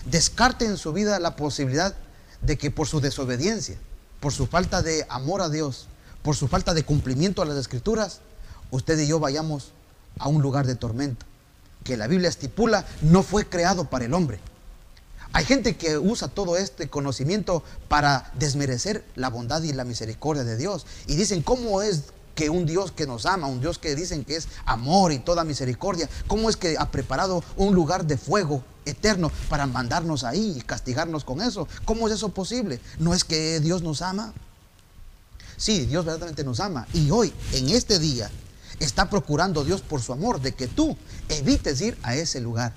descarte 0.07 0.65
en 0.65 0.77
su 0.77 0.93
vida 0.93 1.19
la 1.19 1.37
posibilidad 1.37 1.95
de 2.43 2.59
que 2.59 2.71
por 2.71 2.87
su 2.87 3.01
desobediencia, 3.01 3.77
por 4.21 4.33
su 4.33 4.47
falta 4.47 4.83
de 4.83 5.07
amor 5.09 5.43
a 5.43 5.49
Dios, 5.49 5.87
por 6.23 6.37
su 6.37 6.49
falta 6.49 6.75
de 6.75 6.85
cumplimiento 6.85 7.43
a 7.43 7.45
las 7.45 7.57
escrituras, 7.57 8.21
usted 8.71 8.99
y 8.99 9.07
yo 9.07 9.19
vayamos 9.19 9.73
a 10.19 10.29
un 10.29 10.43
lugar 10.43 10.67
de 10.67 10.75
tormento, 10.75 11.27
que 11.83 11.97
la 11.97 12.07
Biblia 12.07 12.29
estipula 12.29 12.87
no 13.03 13.23
fue 13.23 13.47
creado 13.47 13.91
para 13.91 14.05
el 14.05 14.15
hombre. 14.15 14.41
Hay 15.35 15.45
gente 15.45 15.77
que 15.77 15.99
usa 15.99 16.29
todo 16.29 16.57
este 16.57 16.89
conocimiento 16.89 17.65
para 17.89 18.31
desmerecer 18.39 19.05
la 19.17 19.31
bondad 19.31 19.63
y 19.63 19.73
la 19.73 19.83
misericordia 19.83 20.45
de 20.45 20.57
Dios. 20.57 20.87
Y 21.09 21.17
dicen, 21.17 21.43
¿cómo 21.43 21.83
es 21.83 22.05
que 22.35 22.51
un 22.51 22.67
Dios 22.67 22.93
que 22.93 23.07
nos 23.07 23.27
ama, 23.27 23.47
un 23.47 23.61
Dios 23.61 23.79
que 23.79 23.95
dicen 23.95 24.25
que 24.25 24.37
es 24.37 24.49
amor 24.65 25.13
y 25.13 25.19
toda 25.19 25.45
misericordia, 25.45 26.09
¿cómo 26.27 26.51
es 26.51 26.57
que 26.57 26.77
ha 26.79 26.91
preparado 26.91 27.43
un 27.57 27.75
lugar 27.75 28.07
de 28.07 28.17
fuego 28.17 28.65
eterno 28.85 29.31
para 29.49 29.67
mandarnos 29.67 30.25
ahí 30.25 30.55
y 30.59 30.61
castigarnos 30.61 31.25
con 31.25 31.41
eso? 31.41 31.69
¿Cómo 31.85 32.09
es 32.09 32.15
eso 32.15 32.31
posible? 32.31 32.81
¿No 32.99 33.15
es 33.15 33.25
que 33.25 33.61
Dios 33.61 33.83
nos 33.83 34.03
ama? 34.03 34.33
Sí, 35.57 35.87
Dios 35.87 36.05
verdaderamente 36.05 36.45
nos 36.45 36.61
ama. 36.61 36.87
Y 36.93 37.11
hoy, 37.11 37.33
en 37.53 37.69
este 37.69 37.99
día, 37.99 38.31
está 38.81 39.09
procurando 39.09 39.65
Dios 39.65 39.81
por 39.83 40.03
su 40.03 40.13
amor 40.13 40.41
de 40.41 40.53
que 40.53 40.67
tú 40.67 40.97
evites 41.29 41.81
ir 41.81 41.97
a 42.03 42.17
ese 42.17 42.41
lugar. 42.41 42.73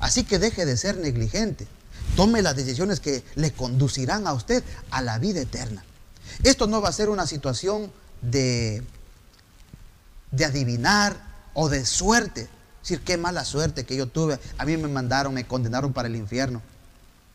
Así 0.00 0.24
que 0.24 0.38
deje 0.38 0.64
de 0.66 0.76
ser 0.76 0.96
negligente. 0.98 1.66
Tome 2.16 2.42
las 2.42 2.54
decisiones 2.54 3.00
que 3.00 3.24
le 3.34 3.52
conducirán 3.52 4.26
a 4.26 4.32
usted 4.32 4.62
a 4.90 5.02
la 5.02 5.18
vida 5.18 5.40
eterna. 5.40 5.84
Esto 6.42 6.66
no 6.66 6.80
va 6.80 6.88
a 6.88 6.92
ser 6.92 7.08
una 7.08 7.26
situación 7.26 7.90
de, 8.30 8.82
de 10.30 10.44
adivinar 10.44 11.16
o 11.54 11.68
de 11.68 11.84
suerte. 11.86 12.48
Decir, 12.82 13.00
qué 13.00 13.16
mala 13.16 13.44
suerte 13.44 13.84
que 13.84 13.96
yo 13.96 14.06
tuve. 14.06 14.38
A 14.58 14.64
mí 14.64 14.76
me 14.76 14.88
mandaron, 14.88 15.34
me 15.34 15.46
condenaron 15.46 15.92
para 15.92 16.08
el 16.08 16.16
infierno. 16.16 16.60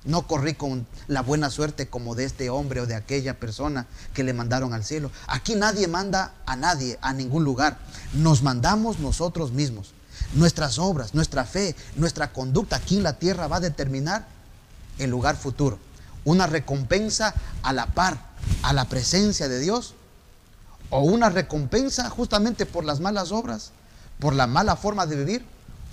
No 0.05 0.27
corrí 0.27 0.53
con 0.53 0.87
la 1.07 1.21
buena 1.21 1.49
suerte 1.49 1.89
como 1.89 2.15
de 2.15 2.23
este 2.23 2.49
hombre 2.49 2.79
o 2.79 2.85
de 2.85 2.95
aquella 2.95 3.39
persona 3.39 3.85
que 4.13 4.23
le 4.23 4.33
mandaron 4.33 4.73
al 4.73 4.85
cielo. 4.85 5.11
Aquí 5.27 5.55
nadie 5.55 5.87
manda 5.87 6.33
a 6.45 6.55
nadie, 6.55 6.97
a 7.01 7.13
ningún 7.13 7.43
lugar. 7.43 7.79
Nos 8.13 8.41
mandamos 8.41 8.99
nosotros 8.99 9.51
mismos. 9.51 9.93
Nuestras 10.33 10.77
obras, 10.77 11.15
nuestra 11.15 11.43
fe, 11.43 11.75
nuestra 11.95 12.31
conducta 12.31 12.77
aquí 12.77 12.97
en 12.97 13.03
la 13.03 13.17
tierra 13.17 13.47
va 13.47 13.57
a 13.57 13.61
determinar 13.61 14.27
el 14.99 15.09
lugar 15.09 15.35
futuro. 15.35 15.79
Una 16.23 16.47
recompensa 16.47 17.33
a 17.63 17.73
la 17.73 17.87
par, 17.87 18.17
a 18.61 18.71
la 18.73 18.85
presencia 18.85 19.49
de 19.49 19.59
Dios 19.59 19.95
o 20.89 21.01
una 21.01 21.29
recompensa 21.29 22.09
justamente 22.09 22.65
por 22.65 22.83
las 22.83 22.99
malas 22.99 23.31
obras, 23.31 23.71
por 24.19 24.33
la 24.33 24.47
mala 24.47 24.75
forma 24.75 25.05
de 25.05 25.15
vivir, 25.15 25.45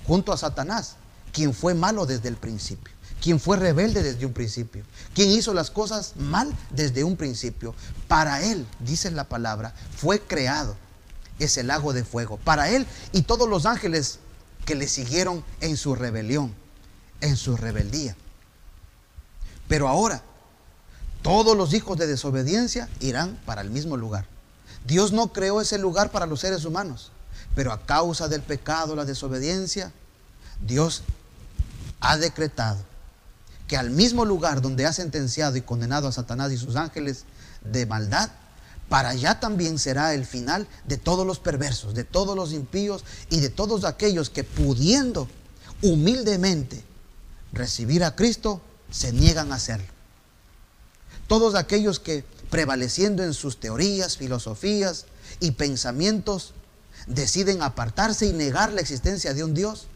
junto 0.07 0.33
a 0.33 0.37
Satanás, 0.37 0.97
quien 1.33 1.53
fue 1.53 1.75
malo 1.75 2.07
desde 2.07 2.29
el 2.29 2.37
principio, 2.37 2.95
quien 3.21 3.39
fue 3.41 3.57
rebelde 3.57 4.03
desde 4.03 4.27
un 4.27 4.33
principio, 4.33 4.85
quien 5.15 5.31
hizo 5.31 5.53
las 5.53 5.71
cosas 5.71 6.15
mal 6.17 6.53
desde 6.71 7.05
un 7.05 7.17
principio. 7.17 7.75
Para 8.09 8.43
él, 8.43 8.67
dice 8.81 9.11
la 9.11 9.25
palabra, 9.25 9.75
fue 9.97 10.21
creado 10.21 10.77
ese 11.39 11.63
lago 11.63 11.93
de 11.93 12.05
fuego. 12.05 12.39
Para 12.39 12.71
él 12.71 12.87
y 13.13 13.23
todos 13.23 13.49
los 13.49 13.67
ángeles 13.67 14.21
que 14.65 14.75
le 14.75 14.89
siguieron 14.89 15.45
en 15.61 15.77
su 15.77 15.95
rebelión, 15.95 16.55
en 17.21 17.37
su 17.37 17.57
rebeldía. 17.57 18.17
Pero 19.69 19.89
ahora, 19.89 20.23
todos 21.23 21.57
los 21.57 21.75
hijos 21.75 21.99
de 21.99 22.07
desobediencia 22.07 22.89
irán 23.01 23.39
para 23.45 23.61
el 23.61 23.71
mismo 23.71 23.97
lugar. 23.97 24.27
Dios 24.87 25.13
no 25.13 25.33
creó 25.33 25.61
ese 25.61 25.79
lugar 25.79 26.11
para 26.11 26.27
los 26.27 26.41
seres 26.41 26.65
humanos, 26.65 27.11
pero 27.55 27.73
a 27.73 27.85
causa 27.85 28.29
del 28.29 28.43
pecado, 28.43 28.95
la 28.95 29.05
desobediencia, 29.05 29.93
Dios 30.61 31.03
ha 32.01 32.17
decretado 32.17 32.79
que 33.67 33.77
al 33.77 33.91
mismo 33.91 34.25
lugar 34.25 34.61
donde 34.61 34.87
ha 34.87 34.93
sentenciado 34.93 35.57
y 35.57 35.63
condenado 35.63 36.07
a 36.07 36.13
Satanás 36.13 36.53
y 36.53 36.57
sus 36.57 36.77
ángeles 36.77 37.25
de 37.65 37.85
maldad, 37.87 38.31
para 38.89 39.09
allá 39.09 39.41
también 39.41 39.81
será 39.81 40.15
el 40.15 40.25
final 40.25 40.69
de 40.87 40.97
todos 40.97 41.27
los 41.27 41.41
perversos, 41.41 41.95
de 41.95 42.05
todos 42.05 42.37
los 42.37 42.53
impíos 42.53 43.05
y 43.29 43.41
de 43.41 43.49
todos 43.49 43.85
aquellos 43.85 44.31
que 44.31 44.45
pudiendo 44.45 45.29
humildemente 45.83 46.85
recibir 47.53 48.05
a 48.05 48.15
Cristo, 48.15 48.61
se 48.91 49.13
niegan 49.13 49.51
a 49.51 49.57
hacerlo. 49.57 49.87
Todos 51.27 51.57
aquellos 51.57 51.99
que 51.99 52.25
prevaleciendo 52.51 53.25
en 53.25 53.35
sus 53.35 53.59
teorías, 53.59 54.17
filosofías 54.17 55.07
y 55.41 55.53
pensamientos, 55.53 56.55
deciden 57.07 57.63
apartarse 57.63 58.27
y 58.27 58.33
negar 58.33 58.73
la 58.73 58.81
existencia 58.81 59.35
de 59.35 59.45
un 59.45 59.55
Dios, 59.55 59.87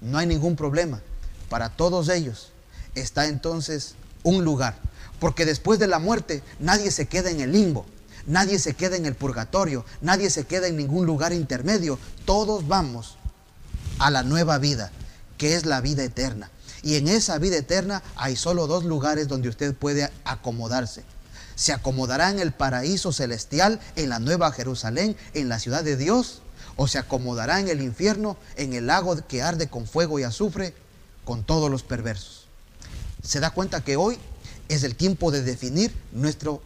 no 0.00 0.18
hay 0.18 0.26
ningún 0.26 0.56
problema. 0.56 1.00
Para 1.48 1.70
todos 1.70 2.08
ellos 2.08 2.50
está 2.94 3.26
entonces 3.26 3.94
un 4.22 4.44
lugar, 4.44 4.76
porque 5.20 5.46
después 5.46 5.78
de 5.78 5.86
la 5.86 5.98
muerte 5.98 6.42
nadie 6.58 6.90
se 6.90 7.06
queda 7.06 7.30
en 7.30 7.40
el 7.40 7.52
limbo, 7.52 7.86
nadie 8.26 8.58
se 8.58 8.74
queda 8.74 8.96
en 8.96 9.06
el 9.06 9.14
purgatorio, 9.14 9.84
nadie 10.00 10.30
se 10.30 10.44
queda 10.44 10.66
en 10.66 10.76
ningún 10.76 11.06
lugar 11.06 11.32
intermedio, 11.32 11.98
todos 12.24 12.66
vamos 12.66 13.16
a 13.98 14.10
la 14.10 14.22
nueva 14.22 14.58
vida, 14.58 14.90
que 15.38 15.54
es 15.54 15.66
la 15.66 15.80
vida 15.80 16.02
eterna. 16.02 16.50
Y 16.82 16.96
en 16.96 17.08
esa 17.08 17.38
vida 17.38 17.56
eterna 17.56 18.02
hay 18.16 18.36
solo 18.36 18.66
dos 18.66 18.84
lugares 18.84 19.28
donde 19.28 19.48
usted 19.48 19.74
puede 19.74 20.10
acomodarse 20.24 21.02
se 21.54 21.72
acomodará 21.72 22.30
en 22.30 22.38
el 22.38 22.52
paraíso 22.52 23.12
celestial, 23.12 23.80
en 23.96 24.08
la 24.08 24.18
nueva 24.18 24.52
Jerusalén, 24.52 25.16
en 25.34 25.48
la 25.48 25.58
ciudad 25.58 25.84
de 25.84 25.96
Dios, 25.96 26.42
o 26.76 26.88
se 26.88 26.98
acomodará 26.98 27.60
en 27.60 27.68
el 27.68 27.80
infierno, 27.80 28.36
en 28.56 28.72
el 28.72 28.86
lago 28.86 29.16
que 29.26 29.42
arde 29.42 29.68
con 29.68 29.86
fuego 29.86 30.18
y 30.18 30.24
azufre, 30.24 30.74
con 31.24 31.44
todos 31.44 31.70
los 31.70 31.82
perversos. 31.82 32.46
Se 33.22 33.40
da 33.40 33.50
cuenta 33.50 33.82
que 33.82 33.96
hoy 33.96 34.18
es 34.68 34.82
el 34.82 34.96
tiempo 34.96 35.30
de 35.30 35.42
definir 35.42 35.94
nuestro 36.12 36.62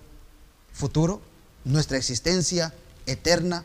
futuro, 0.72 1.20
nuestra 1.64 1.96
existencia 1.96 2.72
eterna. 3.06 3.64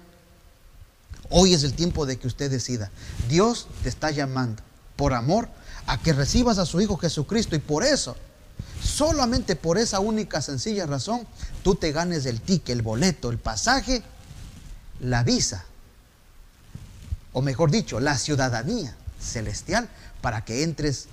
Hoy 1.30 1.54
es 1.54 1.64
el 1.64 1.74
tiempo 1.74 2.06
de 2.06 2.18
que 2.18 2.28
usted 2.28 2.52
decida. 2.52 2.92
Dios 3.30 3.68
te 3.82 3.90
está 3.90 4.12
llamando 4.12 4.62
por 4.96 5.14
amor 5.14 5.50
a 5.88 6.00
que 6.00 6.14
recibas 6.14 6.58
a 6.58 6.66
su 6.66 6.82
Hijo 6.82 6.98
Jesucristo 6.98 7.56
y 7.56 7.60
por 7.60 7.84
eso 7.84 8.16
solamente 8.84 9.56
por 9.56 9.78
esa 9.78 10.00
única 10.00 10.42
sencilla 10.42 10.86
razón, 10.86 11.26
tú 11.64 11.76
te 11.76 11.92
ganes 11.92 12.26
el 12.26 12.42
ticket, 12.42 12.76
el 12.76 12.82
boleto, 12.82 13.30
el 13.30 13.38
pasaje, 13.38 14.04
la 15.00 15.24
visa, 15.24 15.66
o 17.32 17.42
mejor 17.42 17.72
dicho, 17.72 18.00
la 18.00 18.18
ciudadanía 18.18 18.96
celestial 19.20 19.90
para 20.22 20.46
que 20.46 20.64
entres 20.64 21.08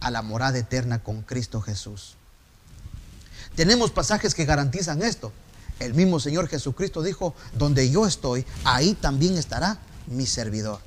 a 0.00 0.10
la 0.10 0.22
morada 0.22 0.58
eterna 0.58 1.02
con 1.02 1.22
Cristo 1.22 1.60
Jesús. 1.60 2.14
Tenemos 3.54 3.90
pasajes 3.90 4.34
que 4.34 4.44
garantizan 4.44 5.02
esto. 5.02 5.32
El 5.78 5.94
mismo 5.94 6.20
Señor 6.20 6.48
Jesucristo 6.48 7.02
dijo, 7.02 7.34
donde 7.54 7.90
yo 7.90 8.06
estoy, 8.06 8.46
ahí 8.64 8.94
también 8.94 9.36
estará 9.36 9.78
mi 10.06 10.26
servidor. 10.26 10.80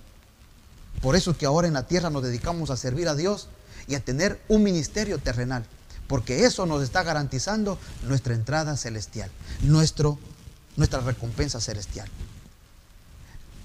Por 1.01 1.15
eso 1.15 1.37
que 1.37 1.45
ahora 1.45 1.67
en 1.67 1.73
la 1.73 1.87
tierra 1.87 2.09
nos 2.09 2.23
dedicamos 2.23 2.69
a 2.69 2.77
servir 2.77 3.07
a 3.07 3.15
Dios 3.15 3.47
y 3.87 3.95
a 3.95 3.99
tener 3.99 4.41
un 4.47 4.63
ministerio 4.63 5.17
terrenal, 5.19 5.65
porque 6.07 6.45
eso 6.45 6.65
nos 6.65 6.83
está 6.83 7.03
garantizando 7.03 7.79
nuestra 8.03 8.33
entrada 8.33 8.77
celestial, 8.77 9.31
nuestro, 9.61 10.19
nuestra 10.75 10.99
recompensa 11.01 11.59
celestial. 11.59 12.07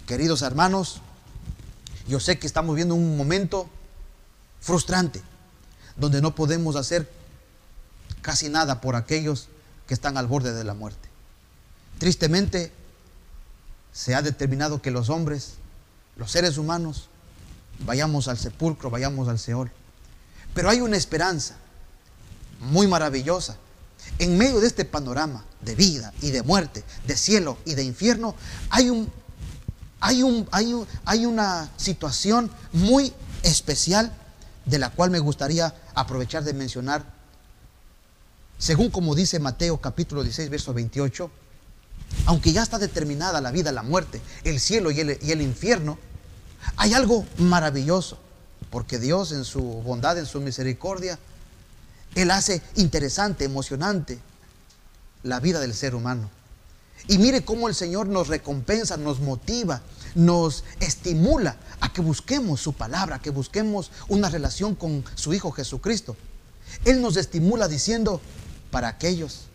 Queridos 0.07 0.43
hermanos, 0.43 1.01
yo 2.09 2.19
sé 2.19 2.39
que 2.39 2.47
estamos 2.47 2.75
viendo 2.75 2.95
un 2.95 3.17
momento 3.17 3.69
frustrante, 4.61 5.23
donde 5.97 6.21
no 6.23 6.35
podemos 6.35 6.77
hacer 6.77 7.11
casi 8.23 8.49
nada 8.49 8.81
por 8.81 8.97
aquellos 8.97 9.49
que 9.87 9.95
están 9.95 10.17
al 10.17 10.27
borde 10.27 10.53
de 10.53 10.65
la 10.65 10.75
muerte. 10.75 11.09
Tristemente, 11.99 12.73
se 13.93 14.15
ha 14.15 14.23
determinado 14.23 14.81
que 14.81 14.91
los 14.91 15.11
hombres, 15.11 15.55
los 16.17 16.31
seres 16.31 16.59
humanos, 16.59 17.09
vayamos 17.85 18.29
al 18.29 18.39
sepulcro, 18.39 18.91
vayamos 18.91 19.29
al 19.29 19.39
Seol. 19.39 19.71
Pero 20.55 20.71
hay 20.71 20.81
una 20.81 20.97
esperanza 20.97 21.57
muy 22.61 22.87
maravillosa. 22.87 23.57
En 24.19 24.37
medio 24.39 24.61
de 24.61 24.67
este 24.67 24.85
panorama 24.85 25.45
de 25.61 25.75
vida 25.75 26.13
y 26.23 26.31
de 26.31 26.43
muerte, 26.43 26.85
de 27.07 27.17
cielo 27.17 27.59
y 27.65 27.75
de 27.75 27.85
infierno, 27.85 28.35
hay, 28.71 28.91
un, 28.91 29.11
hay, 30.01 30.23
un, 30.23 30.49
hay, 30.53 30.75
hay 31.05 31.27
una 31.27 31.71
situación 31.77 32.51
muy 32.73 33.13
especial 33.43 34.13
de 34.65 34.79
la 34.79 34.91
cual 34.91 35.11
me 35.11 35.19
gustaría 35.19 35.75
aprovechar 35.95 36.45
de 36.45 36.55
mencionar. 36.55 37.05
Según 38.59 38.91
como 38.91 39.15
dice 39.15 39.39
Mateo 39.39 39.81
capítulo 39.81 40.23
16, 40.23 40.51
verso 40.51 40.75
28, 40.75 41.31
aunque 42.27 42.53
ya 42.53 42.63
está 42.63 42.79
determinada 42.79 43.41
la 43.41 43.51
vida, 43.51 43.73
la 43.73 43.83
muerte, 43.83 44.21
el 44.45 44.61
cielo 44.61 44.91
y 44.91 45.01
el, 45.01 45.19
y 45.23 45.33
el 45.33 45.41
infierno, 45.41 45.99
hay 46.77 46.93
algo 46.93 47.25
maravilloso, 47.39 48.19
porque 48.71 48.99
Dios 48.99 49.33
en 49.33 49.45
su 49.45 49.63
bondad, 49.63 50.19
en 50.19 50.27
su 50.27 50.41
misericordia, 50.41 51.19
Él 52.15 52.31
hace 52.31 52.63
interesante, 52.77 53.45
emocionante 53.45 54.19
la 55.23 55.41
vida 55.41 55.61
del 55.61 55.75
ser 55.75 55.95
humano. 55.95 56.31
Y 57.09 57.19
mire 57.19 57.45
cómo 57.45 57.69
el 57.69 57.75
Señor 57.75 58.09
nos 58.09 58.29
recompensa, 58.29 58.97
nos 58.97 59.21
motiva, 59.21 59.83
nos 60.15 60.65
estimula 60.81 61.57
a 61.81 61.93
que 61.93 62.03
busquemos 62.03 62.61
su 62.61 62.73
palabra, 62.73 63.17
a 63.17 63.23
que 63.23 63.31
busquemos 63.31 63.91
una 64.09 64.29
relación 64.29 64.75
con 64.75 65.05
su 65.15 65.33
Hijo 65.33 65.51
Jesucristo. 65.51 66.17
Él 66.85 67.01
nos 67.01 67.17
estimula 67.17 67.69
diciendo, 67.69 68.21
para 68.71 68.89
aquellos 68.89 69.47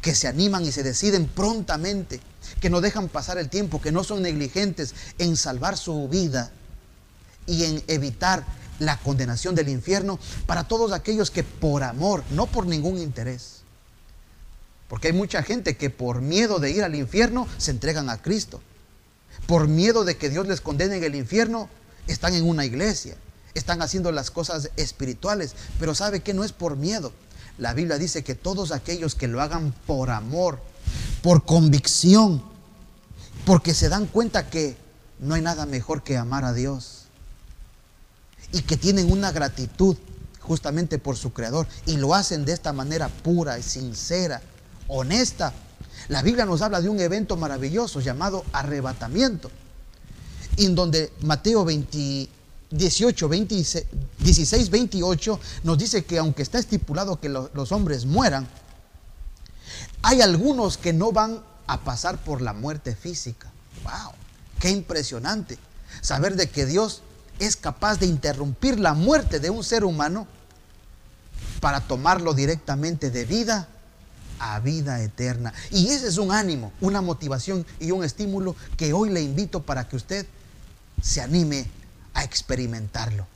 que 0.00 0.14
se 0.14 0.28
animan 0.28 0.64
y 0.64 0.72
se 0.72 0.82
deciden 0.82 1.26
prontamente, 1.26 2.20
que 2.60 2.70
no 2.70 2.80
dejan 2.80 3.08
pasar 3.08 3.38
el 3.38 3.48
tiempo, 3.48 3.80
que 3.80 3.90
no 3.90 4.04
son 4.04 4.22
negligentes 4.22 4.94
en 5.18 5.36
salvar 5.36 5.76
su 5.76 6.08
vida 6.08 6.52
y 7.46 7.64
en 7.64 7.82
evitar 7.88 8.44
la 8.78 8.98
condenación 8.98 9.54
del 9.54 9.68
infierno, 9.68 10.18
para 10.46 10.64
todos 10.64 10.92
aquellos 10.92 11.30
que 11.30 11.42
por 11.42 11.82
amor, 11.82 12.22
no 12.30 12.46
por 12.46 12.66
ningún 12.66 12.98
interés, 12.98 13.62
porque 14.88 15.08
hay 15.08 15.12
mucha 15.12 15.42
gente 15.42 15.76
que 15.76 15.90
por 15.90 16.20
miedo 16.20 16.58
de 16.58 16.70
ir 16.70 16.84
al 16.84 16.94
infierno 16.94 17.48
se 17.58 17.72
entregan 17.72 18.08
a 18.08 18.22
Cristo. 18.22 18.60
Por 19.46 19.68
miedo 19.68 20.04
de 20.04 20.16
que 20.16 20.30
Dios 20.30 20.46
les 20.46 20.60
condene 20.60 20.96
en 20.96 21.04
el 21.04 21.14
infierno, 21.14 21.68
están 22.06 22.34
en 22.34 22.48
una 22.48 22.64
iglesia, 22.64 23.16
están 23.54 23.82
haciendo 23.82 24.12
las 24.12 24.30
cosas 24.30 24.70
espirituales, 24.76 25.54
pero 25.80 25.94
sabe 25.94 26.20
que 26.20 26.34
no 26.34 26.44
es 26.44 26.52
por 26.52 26.76
miedo, 26.76 27.12
la 27.58 27.74
Biblia 27.74 27.98
dice 27.98 28.22
que 28.22 28.34
todos 28.34 28.70
aquellos 28.70 29.14
que 29.14 29.28
lo 29.28 29.40
hagan 29.40 29.72
por 29.86 30.10
amor, 30.10 30.60
por 31.22 31.44
convicción, 31.44 32.42
porque 33.44 33.74
se 33.74 33.88
dan 33.88 34.06
cuenta 34.06 34.50
que 34.50 34.76
no 35.18 35.34
hay 35.34 35.42
nada 35.42 35.66
mejor 35.66 36.02
que 36.02 36.16
amar 36.16 36.44
a 36.44 36.52
Dios 36.52 37.05
y 38.52 38.62
que 38.62 38.76
tienen 38.76 39.10
una 39.10 39.32
gratitud 39.32 39.96
justamente 40.40 40.98
por 40.98 41.16
su 41.16 41.32
creador 41.32 41.66
y 41.86 41.96
lo 41.96 42.14
hacen 42.14 42.44
de 42.44 42.52
esta 42.52 42.72
manera 42.72 43.08
pura 43.08 43.58
y 43.58 43.62
sincera, 43.62 44.40
honesta. 44.88 45.52
La 46.08 46.22
Biblia 46.22 46.46
nos 46.46 46.62
habla 46.62 46.80
de 46.80 46.88
un 46.88 47.00
evento 47.00 47.36
maravilloso 47.36 48.00
llamado 48.00 48.44
arrebatamiento, 48.52 49.50
en 50.56 50.74
donde 50.74 51.12
Mateo 51.22 51.64
20, 51.64 52.28
18, 52.70 53.28
16, 54.18 54.70
28 54.70 55.40
nos 55.64 55.78
dice 55.78 56.04
que 56.04 56.18
aunque 56.18 56.42
está 56.42 56.58
estipulado 56.58 57.20
que 57.20 57.28
los 57.28 57.72
hombres 57.72 58.06
mueran, 58.06 58.46
hay 60.02 60.20
algunos 60.20 60.78
que 60.78 60.92
no 60.92 61.10
van 61.10 61.42
a 61.66 61.80
pasar 61.80 62.22
por 62.22 62.40
la 62.40 62.52
muerte 62.52 62.94
física. 62.94 63.50
¡Wow! 63.82 64.12
¡Qué 64.60 64.70
impresionante! 64.70 65.58
Saber 66.00 66.36
de 66.36 66.48
que 66.48 66.66
Dios 66.66 67.02
es 67.38 67.56
capaz 67.56 67.98
de 67.98 68.06
interrumpir 68.06 68.78
la 68.78 68.94
muerte 68.94 69.40
de 69.40 69.50
un 69.50 69.62
ser 69.64 69.84
humano 69.84 70.26
para 71.60 71.80
tomarlo 71.80 72.34
directamente 72.34 73.10
de 73.10 73.24
vida 73.24 73.68
a 74.38 74.60
vida 74.60 75.02
eterna. 75.02 75.52
Y 75.70 75.88
ese 75.88 76.08
es 76.08 76.18
un 76.18 76.32
ánimo, 76.32 76.72
una 76.80 77.00
motivación 77.00 77.66
y 77.80 77.90
un 77.90 78.04
estímulo 78.04 78.54
que 78.76 78.92
hoy 78.92 79.10
le 79.10 79.22
invito 79.22 79.62
para 79.62 79.88
que 79.88 79.96
usted 79.96 80.26
se 81.02 81.20
anime 81.20 81.66
a 82.14 82.24
experimentarlo. 82.24 83.26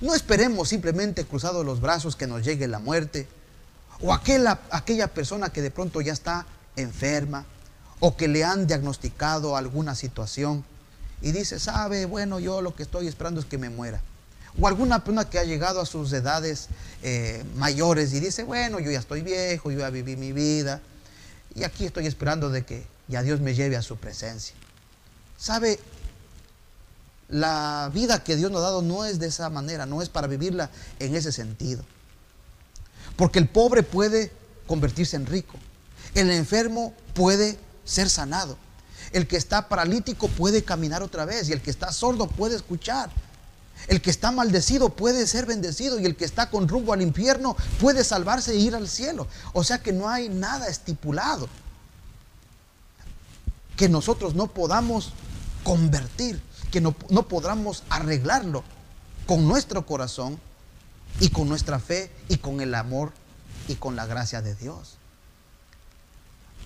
No 0.00 0.14
esperemos 0.14 0.68
simplemente 0.68 1.24
cruzados 1.24 1.64
los 1.64 1.80
brazos 1.80 2.16
que 2.16 2.26
nos 2.26 2.44
llegue 2.44 2.68
la 2.68 2.78
muerte 2.78 3.26
o 4.00 4.12
aquella, 4.12 4.60
aquella 4.70 5.08
persona 5.08 5.50
que 5.50 5.62
de 5.62 5.70
pronto 5.70 6.00
ya 6.00 6.12
está 6.12 6.46
enferma 6.76 7.46
o 8.00 8.16
que 8.16 8.28
le 8.28 8.44
han 8.44 8.66
diagnosticado 8.66 9.56
alguna 9.56 9.94
situación 9.94 10.64
y 11.22 11.32
dice, 11.32 11.58
sabe, 11.58 12.04
bueno, 12.04 12.38
yo 12.38 12.60
lo 12.60 12.74
que 12.74 12.82
estoy 12.82 13.08
esperando 13.08 13.40
es 13.40 13.46
que 13.46 13.58
me 13.58 13.70
muera. 13.70 14.00
O 14.60 14.66
alguna 14.66 15.04
persona 15.04 15.28
que 15.28 15.38
ha 15.38 15.44
llegado 15.44 15.80
a 15.80 15.86
sus 15.86 16.12
edades 16.12 16.68
eh, 17.02 17.44
mayores 17.56 18.12
y 18.14 18.20
dice, 18.20 18.42
bueno, 18.42 18.80
yo 18.80 18.90
ya 18.90 18.98
estoy 18.98 19.22
viejo, 19.22 19.70
yo 19.70 19.80
ya 19.80 19.90
viví 19.90 20.16
mi 20.16 20.32
vida 20.32 20.80
y 21.54 21.64
aquí 21.64 21.86
estoy 21.86 22.06
esperando 22.06 22.50
de 22.50 22.64
que 22.64 22.86
ya 23.08 23.22
Dios 23.22 23.40
me 23.40 23.54
lleve 23.54 23.76
a 23.76 23.82
su 23.82 23.96
presencia. 23.96 24.54
¿Sabe? 25.38 25.78
La 27.28 27.90
vida 27.92 28.22
que 28.22 28.36
Dios 28.36 28.50
nos 28.50 28.60
ha 28.60 28.66
dado 28.66 28.82
no 28.82 29.04
es 29.04 29.18
de 29.18 29.26
esa 29.26 29.50
manera, 29.50 29.84
no 29.84 30.00
es 30.00 30.08
para 30.08 30.26
vivirla 30.26 30.70
en 30.98 31.16
ese 31.16 31.32
sentido. 31.32 31.84
Porque 33.16 33.38
el 33.38 33.48
pobre 33.48 33.82
puede 33.82 34.30
convertirse 34.66 35.16
en 35.16 35.26
rico, 35.26 35.56
el 36.14 36.30
enfermo 36.30 36.94
puede 37.14 37.58
ser 37.84 38.10
sanado, 38.10 38.58
el 39.16 39.26
que 39.26 39.38
está 39.38 39.66
paralítico 39.66 40.28
puede 40.28 40.62
caminar 40.62 41.02
otra 41.02 41.24
vez 41.24 41.48
y 41.48 41.54
el 41.54 41.62
que 41.62 41.70
está 41.70 41.90
sordo 41.90 42.26
puede 42.26 42.54
escuchar. 42.54 43.10
El 43.88 44.02
que 44.02 44.10
está 44.10 44.30
maldecido 44.30 44.90
puede 44.90 45.26
ser 45.26 45.46
bendecido 45.46 45.98
y 45.98 46.04
el 46.04 46.16
que 46.16 46.26
está 46.26 46.50
con 46.50 46.68
rumbo 46.68 46.92
al 46.92 47.00
infierno 47.00 47.56
puede 47.80 48.04
salvarse 48.04 48.52
e 48.52 48.56
ir 48.56 48.74
al 48.74 48.88
cielo. 48.88 49.26
O 49.54 49.64
sea 49.64 49.78
que 49.78 49.94
no 49.94 50.10
hay 50.10 50.28
nada 50.28 50.68
estipulado 50.68 51.48
que 53.74 53.88
nosotros 53.88 54.34
no 54.34 54.48
podamos 54.48 55.12
convertir 55.62 56.42
que 56.70 56.82
no, 56.82 56.94
no 57.08 57.26
podamos 57.26 57.84
arreglarlo 57.88 58.64
con 59.26 59.48
nuestro 59.48 59.86
corazón 59.86 60.38
y 61.20 61.30
con 61.30 61.48
nuestra 61.48 61.78
fe 61.78 62.10
y 62.28 62.36
con 62.36 62.60
el 62.60 62.74
amor 62.74 63.12
y 63.66 63.76
con 63.76 63.96
la 63.96 64.04
gracia 64.04 64.42
de 64.42 64.54
Dios. 64.54 64.98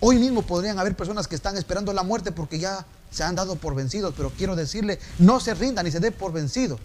Hoy 0.01 0.17
mismo 0.19 0.43
podrían 0.43 0.79
haber 0.79 0.97
personas 0.97 1.29
que 1.29 1.35
están 1.35 1.57
esperando 1.57 1.93
la 1.93 2.03
muerte 2.03 2.33
porque 2.33 2.59
ya 2.59 2.87
se 3.11 3.23
han 3.23 3.35
dado 3.35 3.57
por 3.57 3.75
vencidos, 3.75 4.15
pero 4.17 4.31
quiero 4.31 4.57
decirle, 4.57 4.99
no 5.19 5.41
se 5.41 5.55
rindan 5.55 5.85
ni 5.85 5.91
se 5.91 6.01
dé 6.01 6.11
por 6.11 6.33
vencido. 6.33 6.79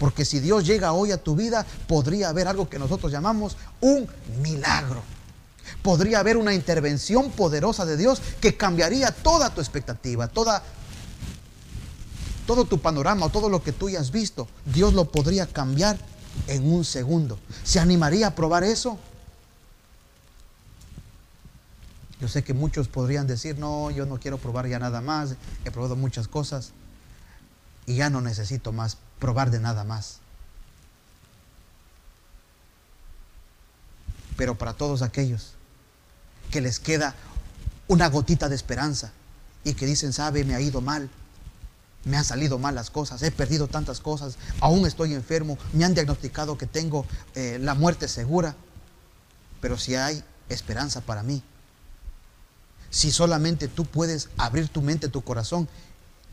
Porque 0.00 0.24
si 0.24 0.40
Dios 0.40 0.66
llega 0.66 0.92
hoy 0.92 1.12
a 1.12 1.22
tu 1.22 1.36
vida, 1.36 1.64
podría 1.86 2.28
haber 2.28 2.48
algo 2.48 2.68
que 2.68 2.78
nosotros 2.78 3.12
llamamos 3.12 3.56
un 3.80 4.08
milagro. 4.42 5.02
Podría 5.82 6.20
haber 6.20 6.36
una 6.36 6.54
intervención 6.54 7.30
poderosa 7.30 7.84
de 7.84 7.96
Dios 7.96 8.20
que 8.40 8.56
cambiaría 8.56 9.12
toda 9.12 9.50
tu 9.50 9.60
expectativa, 9.60 10.28
toda 10.28 10.62
todo 12.46 12.64
tu 12.64 12.80
panorama 12.80 13.28
todo 13.28 13.50
lo 13.50 13.62
que 13.62 13.72
tú 13.72 13.88
hayas 13.88 14.10
visto, 14.10 14.48
Dios 14.64 14.94
lo 14.94 15.04
podría 15.04 15.46
cambiar 15.46 15.98
en 16.46 16.72
un 16.72 16.82
segundo. 16.82 17.38
¿Se 17.62 17.78
animaría 17.78 18.28
a 18.28 18.34
probar 18.34 18.64
eso? 18.64 18.98
Yo 22.20 22.28
sé 22.28 22.42
que 22.42 22.52
muchos 22.52 22.88
podrían 22.88 23.26
decir, 23.26 23.58
no, 23.58 23.90
yo 23.90 24.04
no 24.04 24.18
quiero 24.18 24.38
probar 24.38 24.66
ya 24.66 24.78
nada 24.78 25.00
más, 25.00 25.36
he 25.64 25.70
probado 25.70 25.94
muchas 25.94 26.26
cosas 26.26 26.72
y 27.86 27.96
ya 27.96 28.10
no 28.10 28.20
necesito 28.20 28.72
más 28.72 28.98
probar 29.18 29.50
de 29.50 29.60
nada 29.60 29.84
más. 29.84 30.18
Pero 34.36 34.56
para 34.56 34.74
todos 34.74 35.02
aquellos 35.02 35.54
que 36.50 36.60
les 36.60 36.80
queda 36.80 37.14
una 37.86 38.08
gotita 38.08 38.48
de 38.48 38.56
esperanza 38.56 39.12
y 39.64 39.74
que 39.74 39.86
dicen, 39.86 40.12
sabe, 40.12 40.44
me 40.44 40.54
ha 40.54 40.60
ido 40.60 40.80
mal, 40.80 41.10
me 42.04 42.16
han 42.16 42.24
salido 42.24 42.58
mal 42.58 42.74
las 42.74 42.90
cosas, 42.90 43.22
he 43.22 43.30
perdido 43.30 43.68
tantas 43.68 44.00
cosas, 44.00 44.38
aún 44.60 44.86
estoy 44.86 45.14
enfermo, 45.14 45.58
me 45.72 45.84
han 45.84 45.94
diagnosticado 45.94 46.58
que 46.58 46.66
tengo 46.66 47.06
eh, 47.34 47.58
la 47.60 47.74
muerte 47.74 48.08
segura, 48.08 48.56
pero 49.60 49.78
si 49.78 49.94
hay 49.94 50.22
esperanza 50.48 51.00
para 51.00 51.22
mí, 51.22 51.42
si 52.90 53.10
solamente 53.10 53.68
tú 53.68 53.84
puedes 53.84 54.28
abrir 54.36 54.68
tu 54.68 54.82
mente, 54.82 55.08
tu 55.08 55.22
corazón 55.22 55.68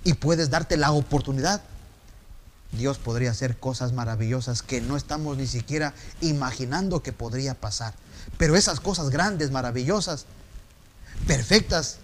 y 0.04 0.14
puedes 0.14 0.50
darte 0.50 0.78
la 0.78 0.92
oportunidad, 0.92 1.62
Dios 2.72 2.98
podría 2.98 3.32
hacer 3.32 3.58
cosas 3.58 3.94
maravillosas 3.94 4.62
que 4.62 4.82
no 4.82 4.98
estamos 4.98 5.38
ni 5.38 5.48
siquiera 5.48 5.94
imaginando 6.22 7.02
que 7.02 7.14
podría 7.14 7.54
pasar. 7.54 7.94
Pero 8.38 8.56
esas 8.56 8.80
cosas 8.80 9.10
grandes, 9.10 9.52
maravillosas, 9.52 10.26
perfectas, 11.28 11.98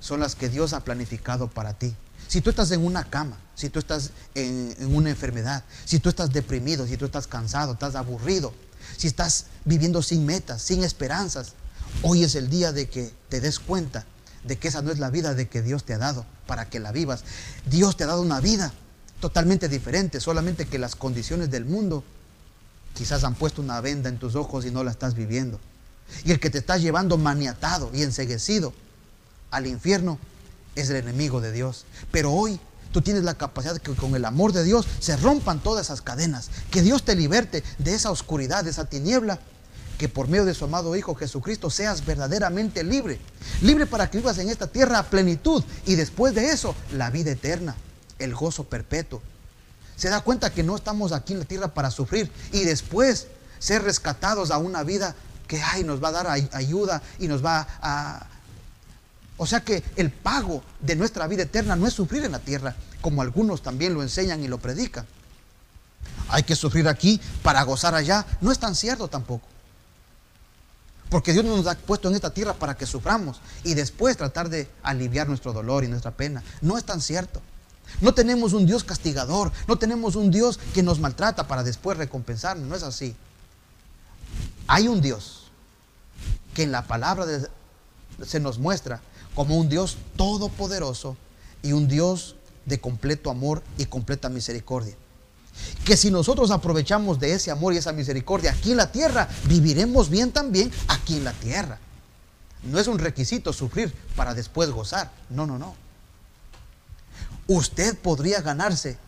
son 0.00 0.20
las 0.20 0.34
que 0.34 0.48
Dios 0.48 0.72
ha 0.72 0.80
planificado 0.80 1.48
para 1.48 1.74
ti. 1.74 1.94
Si 2.28 2.40
tú 2.40 2.50
estás 2.50 2.70
en 2.70 2.84
una 2.84 3.04
cama, 3.04 3.36
si 3.54 3.68
tú 3.68 3.78
estás 3.78 4.10
en, 4.34 4.74
una 4.94 5.10
enfermedad, 5.10 5.64
si 5.84 5.98
tú 5.98 6.08
estás 6.08 6.32
deprimido, 6.32 6.86
si 6.86 6.96
tú 6.96 7.04
estás 7.04 7.26
cansado, 7.26 7.72
estás 7.72 7.94
aburrido, 7.94 8.54
si 8.96 9.08
estás 9.08 9.46
viviendo 9.64 10.02
sin 10.02 10.24
metas, 10.24 10.62
sin 10.62 10.84
esperanzas, 10.84 11.54
hoy 12.02 12.24
es 12.24 12.34
el 12.34 12.50
día 12.50 12.72
de 12.72 12.88
que 12.88 13.12
te 13.28 13.40
des 13.40 13.58
cuenta 13.58 14.06
de 14.44 14.58
que 14.58 14.68
esa 14.68 14.82
no 14.82 14.90
es 14.90 14.98
la 14.98 15.10
vida 15.10 15.34
de 15.34 15.48
que 15.48 15.62
Dios 15.62 15.84
te 15.84 15.94
ha 15.94 15.98
dado 15.98 16.24
para 16.46 16.68
que 16.68 16.80
la 16.80 16.92
vivas. 16.92 17.24
Dios 17.66 17.96
te 17.96 18.04
ha 18.04 18.08
dado 18.08 18.22
una 18.22 18.40
vida 18.40 18.72
totalmente 19.20 19.68
diferente, 19.68 20.20
solamente 20.20 20.66
que 20.66 20.78
las 20.78 20.96
condiciones 20.96 21.50
del 21.50 21.64
mundo 21.66 22.02
quizás 22.94 23.24
han 23.24 23.34
puesto 23.34 23.62
una 23.62 23.80
venda 23.80 24.08
en 24.08 24.18
tus 24.18 24.34
ojos 24.34 24.64
y 24.64 24.70
no 24.70 24.82
la 24.82 24.90
estás 24.90 25.14
viviendo. 25.14 25.60
Y 26.24 26.32
el 26.32 26.40
que 26.40 26.50
te 26.50 26.58
está 26.58 26.76
llevando 26.76 27.18
maniatado 27.18 27.90
y 27.94 28.02
enseguecido 28.02 28.72
al 29.50 29.66
infierno 29.66 30.18
es 30.74 30.90
el 30.90 30.96
enemigo 30.96 31.40
de 31.40 31.52
Dios. 31.52 31.84
Pero 32.10 32.32
hoy 32.32 32.58
tú 32.92 33.02
tienes 33.02 33.22
la 33.22 33.34
capacidad 33.34 33.74
de 33.74 33.80
que 33.80 33.94
con 33.94 34.14
el 34.14 34.24
amor 34.24 34.52
de 34.52 34.64
Dios 34.64 34.86
se 34.98 35.16
rompan 35.16 35.60
todas 35.60 35.86
esas 35.86 36.02
cadenas, 36.02 36.50
que 36.70 36.82
Dios 36.82 37.04
te 37.04 37.14
liberte 37.14 37.62
de 37.78 37.94
esa 37.94 38.10
oscuridad, 38.10 38.64
de 38.64 38.70
esa 38.70 38.86
tiniebla, 38.86 39.38
que 40.00 40.08
por 40.08 40.28
medio 40.28 40.46
de 40.46 40.54
su 40.54 40.64
amado 40.64 40.96
Hijo 40.96 41.14
Jesucristo 41.14 41.68
seas 41.68 42.06
verdaderamente 42.06 42.82
libre. 42.82 43.20
Libre 43.60 43.84
para 43.84 44.08
que 44.08 44.16
vivas 44.16 44.38
en 44.38 44.48
esta 44.48 44.66
tierra 44.66 44.98
a 44.98 45.02
plenitud 45.02 45.62
y 45.84 45.94
después 45.94 46.34
de 46.34 46.52
eso 46.52 46.74
la 46.94 47.10
vida 47.10 47.32
eterna, 47.32 47.76
el 48.18 48.34
gozo 48.34 48.64
perpetuo. 48.64 49.20
Se 49.96 50.08
da 50.08 50.22
cuenta 50.22 50.54
que 50.54 50.62
no 50.62 50.74
estamos 50.74 51.12
aquí 51.12 51.34
en 51.34 51.40
la 51.40 51.44
tierra 51.44 51.74
para 51.74 51.90
sufrir 51.90 52.32
y 52.50 52.64
después 52.64 53.26
ser 53.58 53.82
rescatados 53.82 54.50
a 54.50 54.56
una 54.56 54.84
vida 54.84 55.14
que 55.46 55.60
ay, 55.60 55.84
nos 55.84 56.02
va 56.02 56.08
a 56.08 56.12
dar 56.12 56.28
ayuda 56.52 57.02
y 57.18 57.28
nos 57.28 57.44
va 57.44 57.68
a, 57.82 58.26
o 59.36 59.44
sea 59.44 59.60
que 59.60 59.84
el 59.96 60.10
pago 60.10 60.62
de 60.80 60.96
nuestra 60.96 61.26
vida 61.26 61.42
eterna 61.42 61.76
no 61.76 61.86
es 61.86 61.92
sufrir 61.92 62.24
en 62.24 62.32
la 62.32 62.38
tierra, 62.38 62.74
como 63.02 63.20
algunos 63.20 63.62
también 63.62 63.92
lo 63.92 64.02
enseñan 64.02 64.42
y 64.42 64.48
lo 64.48 64.56
predican. 64.56 65.04
Hay 66.30 66.44
que 66.44 66.56
sufrir 66.56 66.88
aquí 66.88 67.20
para 67.42 67.62
gozar 67.64 67.94
allá. 67.94 68.24
No 68.40 68.50
es 68.50 68.58
tan 68.58 68.74
cierto 68.74 69.08
tampoco. 69.08 69.49
Porque 71.10 71.32
Dios 71.32 71.44
nos 71.44 71.66
ha 71.66 71.76
puesto 71.76 72.08
en 72.08 72.14
esta 72.14 72.32
tierra 72.32 72.54
para 72.54 72.76
que 72.76 72.86
suframos 72.86 73.40
y 73.64 73.74
después 73.74 74.16
tratar 74.16 74.48
de 74.48 74.70
aliviar 74.82 75.28
nuestro 75.28 75.52
dolor 75.52 75.84
y 75.84 75.88
nuestra 75.88 76.12
pena. 76.12 76.42
No 76.62 76.78
es 76.78 76.84
tan 76.84 77.00
cierto. 77.00 77.42
No 78.00 78.14
tenemos 78.14 78.52
un 78.52 78.64
Dios 78.64 78.84
castigador, 78.84 79.50
no 79.66 79.76
tenemos 79.76 80.14
un 80.14 80.30
Dios 80.30 80.60
que 80.72 80.84
nos 80.84 81.00
maltrata 81.00 81.48
para 81.48 81.64
después 81.64 81.98
recompensarnos. 81.98 82.66
No 82.68 82.76
es 82.76 82.84
así. 82.84 83.16
Hay 84.68 84.86
un 84.86 85.00
Dios 85.00 85.50
que 86.54 86.62
en 86.62 86.70
la 86.70 86.86
palabra 86.86 87.26
se 88.24 88.38
nos 88.38 88.58
muestra 88.58 89.00
como 89.34 89.56
un 89.56 89.68
Dios 89.68 89.96
todopoderoso 90.16 91.16
y 91.62 91.72
un 91.72 91.88
Dios 91.88 92.36
de 92.66 92.80
completo 92.80 93.30
amor 93.30 93.64
y 93.78 93.86
completa 93.86 94.28
misericordia. 94.28 94.94
Que 95.84 95.96
si 95.96 96.10
nosotros 96.10 96.50
aprovechamos 96.50 97.18
de 97.18 97.32
ese 97.34 97.50
amor 97.50 97.74
y 97.74 97.78
esa 97.78 97.92
misericordia 97.92 98.52
aquí 98.52 98.72
en 98.72 98.76
la 98.76 98.92
tierra, 98.92 99.28
viviremos 99.44 100.08
bien 100.08 100.32
también 100.32 100.70
aquí 100.88 101.16
en 101.16 101.24
la 101.24 101.32
tierra. 101.32 101.78
No 102.62 102.78
es 102.78 102.86
un 102.86 102.98
requisito 102.98 103.52
sufrir 103.52 103.92
para 104.16 104.34
después 104.34 104.70
gozar. 104.70 105.10
No, 105.30 105.46
no, 105.46 105.58
no. 105.58 105.74
Usted 107.46 107.96
podría 107.98 108.42
ganarse 108.42 108.98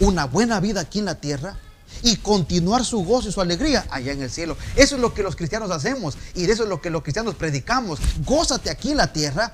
una 0.00 0.24
buena 0.26 0.60
vida 0.60 0.80
aquí 0.80 1.00
en 1.00 1.04
la 1.04 1.16
tierra 1.16 1.58
y 2.02 2.16
continuar 2.16 2.84
su 2.84 3.04
gozo 3.04 3.28
y 3.28 3.32
su 3.32 3.40
alegría 3.40 3.86
allá 3.90 4.12
en 4.12 4.22
el 4.22 4.30
cielo. 4.30 4.56
Eso 4.76 4.96
es 4.96 5.00
lo 5.00 5.14
que 5.14 5.22
los 5.22 5.36
cristianos 5.36 5.70
hacemos 5.70 6.16
y 6.34 6.44
eso 6.44 6.64
es 6.64 6.68
lo 6.68 6.80
que 6.80 6.90
los 6.90 7.02
cristianos 7.02 7.34
predicamos. 7.34 7.98
Gózate 8.24 8.70
aquí 8.70 8.92
en 8.92 8.98
la 8.98 9.12
tierra 9.12 9.52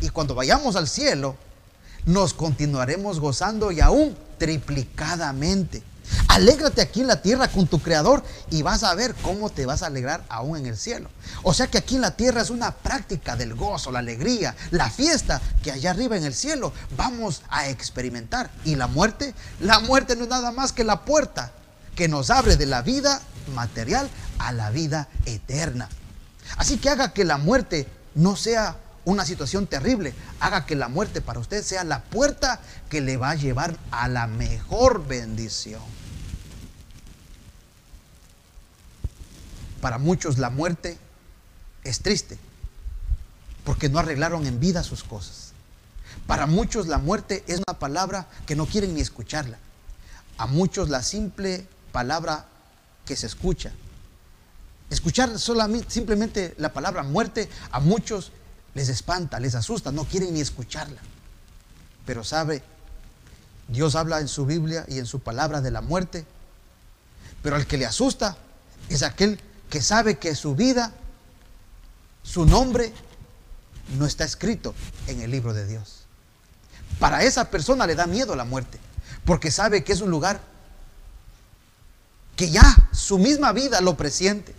y 0.00 0.08
cuando 0.08 0.34
vayamos 0.34 0.76
al 0.76 0.88
cielo 0.88 1.36
nos 2.06 2.32
continuaremos 2.32 3.20
gozando 3.20 3.72
y 3.72 3.80
aún 3.80 4.16
triplicadamente. 4.38 5.82
Alégrate 6.28 6.80
aquí 6.82 7.00
en 7.00 7.08
la 7.08 7.20
tierra 7.20 7.48
con 7.48 7.66
tu 7.66 7.80
creador 7.80 8.22
y 8.50 8.62
vas 8.62 8.84
a 8.84 8.94
ver 8.94 9.14
cómo 9.22 9.50
te 9.50 9.66
vas 9.66 9.82
a 9.82 9.86
alegrar 9.86 10.24
aún 10.28 10.56
en 10.56 10.66
el 10.66 10.76
cielo. 10.76 11.10
O 11.42 11.52
sea 11.52 11.66
que 11.66 11.78
aquí 11.78 11.96
en 11.96 12.02
la 12.02 12.16
tierra 12.16 12.42
es 12.42 12.50
una 12.50 12.70
práctica 12.70 13.34
del 13.34 13.54
gozo, 13.54 13.90
la 13.90 13.98
alegría, 13.98 14.54
la 14.70 14.88
fiesta 14.88 15.40
que 15.62 15.72
allá 15.72 15.90
arriba 15.90 16.16
en 16.16 16.24
el 16.24 16.34
cielo 16.34 16.72
vamos 16.96 17.42
a 17.48 17.68
experimentar. 17.68 18.50
Y 18.64 18.76
la 18.76 18.86
muerte, 18.86 19.34
la 19.60 19.80
muerte 19.80 20.14
no 20.14 20.24
es 20.24 20.30
nada 20.30 20.52
más 20.52 20.72
que 20.72 20.84
la 20.84 21.04
puerta 21.04 21.52
que 21.96 22.06
nos 22.06 22.30
abre 22.30 22.56
de 22.56 22.66
la 22.66 22.82
vida 22.82 23.20
material 23.54 24.08
a 24.38 24.52
la 24.52 24.70
vida 24.70 25.08
eterna. 25.24 25.88
Así 26.56 26.78
que 26.78 26.90
haga 26.90 27.12
que 27.12 27.24
la 27.24 27.38
muerte 27.38 27.88
no 28.14 28.36
sea 28.36 28.76
una 29.06 29.24
situación 29.24 29.68
terrible, 29.68 30.12
haga 30.40 30.66
que 30.66 30.74
la 30.74 30.88
muerte 30.88 31.20
para 31.20 31.38
usted 31.38 31.62
sea 31.62 31.84
la 31.84 32.02
puerta 32.02 32.60
que 32.90 33.00
le 33.00 33.16
va 33.16 33.30
a 33.30 33.34
llevar 33.36 33.78
a 33.92 34.08
la 34.08 34.26
mejor 34.26 35.06
bendición. 35.06 35.80
Para 39.80 39.98
muchos 39.98 40.38
la 40.38 40.50
muerte 40.50 40.98
es 41.84 42.00
triste, 42.00 42.36
porque 43.64 43.88
no 43.88 44.00
arreglaron 44.00 44.44
en 44.44 44.58
vida 44.58 44.82
sus 44.82 45.04
cosas. 45.04 45.52
Para 46.26 46.46
muchos 46.46 46.88
la 46.88 46.98
muerte 46.98 47.44
es 47.46 47.58
una 47.58 47.78
palabra 47.78 48.26
que 48.44 48.56
no 48.56 48.66
quieren 48.66 48.94
ni 48.94 49.00
escucharla. 49.00 49.58
A 50.36 50.48
muchos 50.48 50.88
la 50.88 51.04
simple 51.04 51.64
palabra 51.92 52.46
que 53.04 53.14
se 53.14 53.28
escucha. 53.28 53.72
Escuchar 54.90 55.38
solamente, 55.38 55.92
simplemente 55.92 56.54
la 56.58 56.72
palabra 56.72 57.04
muerte 57.04 57.48
a 57.70 57.78
muchos 57.78 58.32
les 58.76 58.90
espanta, 58.90 59.40
les 59.40 59.54
asusta, 59.54 59.90
no 59.90 60.04
quieren 60.04 60.34
ni 60.34 60.42
escucharla. 60.42 61.00
Pero 62.04 62.22
sabe, 62.22 62.62
Dios 63.68 63.94
habla 63.94 64.20
en 64.20 64.28
su 64.28 64.44
Biblia 64.44 64.84
y 64.86 64.98
en 64.98 65.06
su 65.06 65.20
palabra 65.20 65.62
de 65.62 65.70
la 65.70 65.80
muerte, 65.80 66.26
pero 67.42 67.56
al 67.56 67.66
que 67.66 67.78
le 67.78 67.86
asusta 67.86 68.36
es 68.90 69.02
aquel 69.02 69.40
que 69.70 69.80
sabe 69.80 70.18
que 70.18 70.34
su 70.34 70.54
vida, 70.54 70.92
su 72.22 72.44
nombre, 72.44 72.92
no 73.96 74.04
está 74.04 74.24
escrito 74.24 74.74
en 75.06 75.22
el 75.22 75.30
libro 75.30 75.54
de 75.54 75.66
Dios. 75.66 76.02
Para 76.98 77.22
esa 77.22 77.50
persona 77.50 77.86
le 77.86 77.94
da 77.94 78.06
miedo 78.06 78.36
la 78.36 78.44
muerte, 78.44 78.78
porque 79.24 79.50
sabe 79.50 79.84
que 79.84 79.94
es 79.94 80.02
un 80.02 80.10
lugar 80.10 80.38
que 82.36 82.50
ya 82.50 82.90
su 82.92 83.16
misma 83.16 83.52
vida 83.52 83.80
lo 83.80 83.96
presiente. 83.96 84.54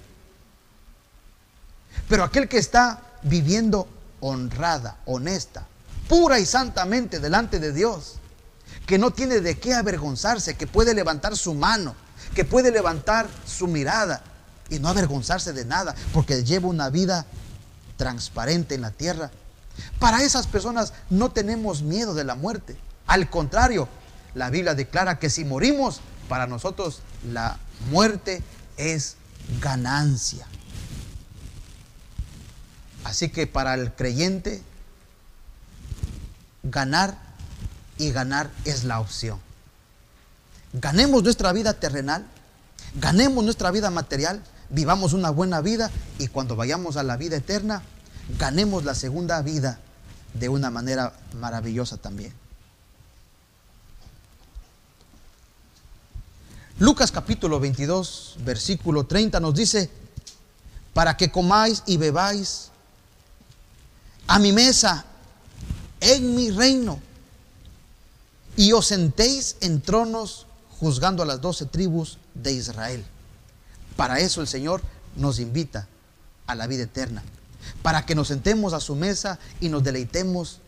Pero 2.09 2.23
aquel 2.23 2.49
que 2.49 2.57
está 2.57 3.03
viviendo 3.21 3.87
honrada, 4.19 4.97
honesta, 5.05 5.67
pura 6.07 6.39
y 6.39 6.45
santamente 6.45 7.19
delante 7.19 7.59
de 7.59 7.73
Dios, 7.73 8.15
que 8.85 8.97
no 8.97 9.11
tiene 9.11 9.41
de 9.41 9.57
qué 9.59 9.73
avergonzarse, 9.73 10.55
que 10.55 10.67
puede 10.67 10.93
levantar 10.93 11.35
su 11.35 11.53
mano, 11.53 11.95
que 12.33 12.45
puede 12.45 12.71
levantar 12.71 13.27
su 13.45 13.67
mirada 13.67 14.23
y 14.69 14.79
no 14.79 14.89
avergonzarse 14.89 15.53
de 15.53 15.65
nada, 15.65 15.95
porque 16.13 16.43
lleva 16.43 16.67
una 16.67 16.89
vida 16.89 17.25
transparente 17.97 18.75
en 18.75 18.81
la 18.81 18.91
tierra. 18.91 19.31
Para 19.99 20.23
esas 20.23 20.47
personas 20.47 20.93
no 21.09 21.31
tenemos 21.31 21.81
miedo 21.81 22.13
de 22.13 22.23
la 22.23 22.35
muerte. 22.35 22.77
Al 23.05 23.29
contrario, 23.29 23.87
la 24.33 24.49
Biblia 24.49 24.75
declara 24.75 25.19
que 25.19 25.29
si 25.29 25.45
morimos, 25.45 26.01
para 26.29 26.47
nosotros 26.47 27.01
la 27.31 27.57
muerte 27.89 28.43
es 28.77 29.15
ganancia. 29.61 30.47
Así 33.07 33.29
que 33.29 33.47
para 33.47 33.73
el 33.73 33.93
creyente, 33.93 34.61
ganar 36.63 37.17
y 37.97 38.11
ganar 38.11 38.51
es 38.65 38.83
la 38.83 38.99
opción. 38.99 39.39
Ganemos 40.73 41.23
nuestra 41.23 41.53
vida 41.53 41.75
terrenal, 41.75 42.27
ganemos 42.95 43.45
nuestra 43.45 43.71
vida 43.71 43.89
material, 43.91 44.43
vivamos 44.69 45.13
una 45.13 45.29
buena 45.29 45.61
vida 45.61 45.89
y 46.19 46.27
cuando 46.27 46.57
vayamos 46.57 46.97
a 46.97 47.03
la 47.03 47.15
vida 47.15 47.37
eterna, 47.37 47.81
ganemos 48.37 48.83
la 48.83 48.93
segunda 48.93 49.41
vida 49.41 49.79
de 50.33 50.49
una 50.49 50.69
manera 50.69 51.13
maravillosa 51.39 51.95
también. 51.95 52.33
Lucas 56.77 57.13
capítulo 57.13 57.61
22, 57.61 58.35
versículo 58.43 59.05
30 59.05 59.39
nos 59.39 59.55
dice, 59.55 59.89
para 60.93 61.15
que 61.15 61.31
comáis 61.31 61.83
y 61.85 61.95
bebáis 61.95 62.71
a 64.27 64.39
mi 64.39 64.51
mesa 64.51 65.05
en 66.01 66.35
mi 66.35 66.51
reino 66.51 66.99
y 68.55 68.73
os 68.73 68.87
sentéis 68.87 69.55
en 69.61 69.81
tronos 69.81 70.45
juzgando 70.79 71.23
a 71.23 71.25
las 71.25 71.41
doce 71.41 71.65
tribus 71.65 72.17
de 72.33 72.51
Israel. 72.51 73.05
Para 73.95 74.19
eso 74.19 74.41
el 74.41 74.47
Señor 74.47 74.81
nos 75.15 75.39
invita 75.39 75.87
a 76.45 76.55
la 76.55 76.67
vida 76.67 76.83
eterna, 76.83 77.23
para 77.81 78.05
que 78.05 78.15
nos 78.15 78.27
sentemos 78.27 78.73
a 78.73 78.79
su 78.79 78.95
mesa 78.95 79.39
y 79.59 79.69
nos 79.69 79.83
deleitemos 79.83 80.59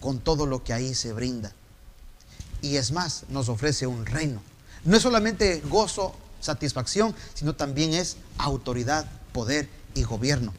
con 0.00 0.18
todo 0.18 0.46
lo 0.46 0.64
que 0.64 0.72
ahí 0.72 0.94
se 0.94 1.12
brinda. 1.12 1.52
Y 2.60 2.76
es 2.76 2.92
más, 2.92 3.24
nos 3.28 3.48
ofrece 3.48 3.86
un 3.86 4.06
reino. 4.06 4.42
No 4.84 4.96
es 4.96 5.02
solamente 5.02 5.62
gozo, 5.68 6.14
satisfacción, 6.40 7.14
sino 7.34 7.54
también 7.54 7.94
es 7.94 8.16
autoridad, 8.38 9.06
poder 9.32 9.68
y 9.94 10.02
gobierno. 10.02 10.52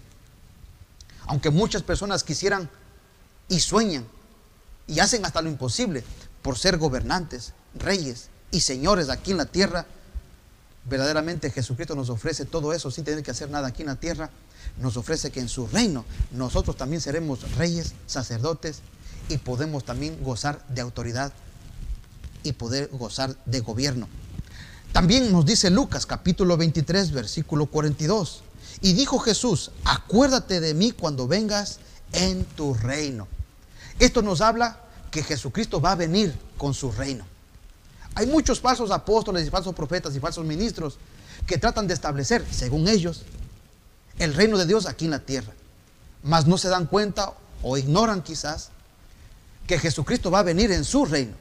Aunque 1.28 1.50
muchas 1.50 1.84
personas 1.84 2.24
quisieran 2.24 2.70
y 3.48 3.60
sueñan 3.60 4.06
y 4.88 5.00
hacen 5.00 5.26
hasta 5.26 5.42
lo 5.42 5.50
imposible 5.50 6.04
por 6.42 6.58
ser 6.58 6.78
gobernantes, 6.78 7.54
reyes 7.76 8.30
y 8.52 8.62
señores 8.62 9.10
aquí 9.10 9.32
en 9.32 9.38
la 9.38 9.46
tierra, 9.46 9.86
verdaderamente 10.86 11.50
Jesucristo 11.50 11.96
nos 11.96 12.10
ofrece 12.10 12.46
todo 12.46 12.74
eso 12.74 12.92
sin 12.92 13.06
tener 13.06 13.24
que 13.24 13.32
hacer 13.32 13.50
nada 13.50 13.70
aquí 13.70 13.82
en 13.84 13.88
la 13.88 13.96
tierra. 13.96 14.30
Nos 14.80 14.98
ofrece 14.98 15.32
que 15.32 15.40
en 15.40 15.50
su 15.50 15.68
reino 15.68 16.06
nosotros 16.32 16.76
también 16.76 17.02
seremos 17.02 17.52
reyes, 17.58 17.94
sacerdotes 18.06 18.82
y 19.30 19.38
podemos 19.38 19.86
también 19.86 20.22
gozar 20.24 20.66
de 20.68 20.82
autoridad 20.82 21.32
y 22.44 22.54
poder 22.54 22.90
gozar 22.92 23.36
de 23.46 23.62
gobierno. 23.62 24.08
También 24.92 25.32
nos 25.32 25.46
dice 25.46 25.70
Lucas 25.70 26.06
capítulo 26.06 26.58
23 26.58 27.12
versículo 27.12 27.66
42. 27.66 28.44
Y 28.82 28.94
dijo 28.94 29.20
Jesús, 29.20 29.72
acuérdate 29.86 30.60
de 30.60 30.74
mí 30.74 30.92
cuando 30.92 31.28
vengas 31.28 31.80
en 32.12 32.46
tu 32.46 32.74
reino. 32.74 33.28
Esto 34.00 34.22
nos 34.22 34.42
habla 34.42 34.80
que 35.12 35.24
Jesucristo 35.24 35.80
va 35.80 35.92
a 35.92 35.96
venir 35.96 36.36
con 36.58 36.74
su 36.74 36.92
reino. 36.92 37.26
Hay 38.16 38.28
muchos 38.28 38.60
falsos 38.60 38.92
apóstoles 38.92 39.48
y 39.48 39.50
falsos 39.50 39.74
profetas 39.74 40.16
y 40.16 40.20
falsos 40.20 40.46
ministros 40.46 40.98
que 41.48 41.58
tratan 41.58 41.88
de 41.88 41.94
establecer, 41.94 42.46
según 42.52 42.88
ellos, 42.88 43.24
el 44.20 44.34
reino 44.34 44.58
de 44.58 44.66
Dios 44.66 44.86
aquí 44.86 45.06
en 45.06 45.12
la 45.12 45.20
tierra. 45.20 45.54
Mas 46.24 46.48
no 46.48 46.58
se 46.58 46.70
dan 46.70 46.86
cuenta 46.86 47.34
o 47.62 47.78
ignoran 47.78 48.22
quizás 48.22 48.70
que 49.68 49.80
Jesucristo 49.80 50.30
va 50.30 50.40
a 50.40 50.44
venir 50.44 50.72
en 50.72 50.84
su 50.84 51.06
reino. 51.06 51.34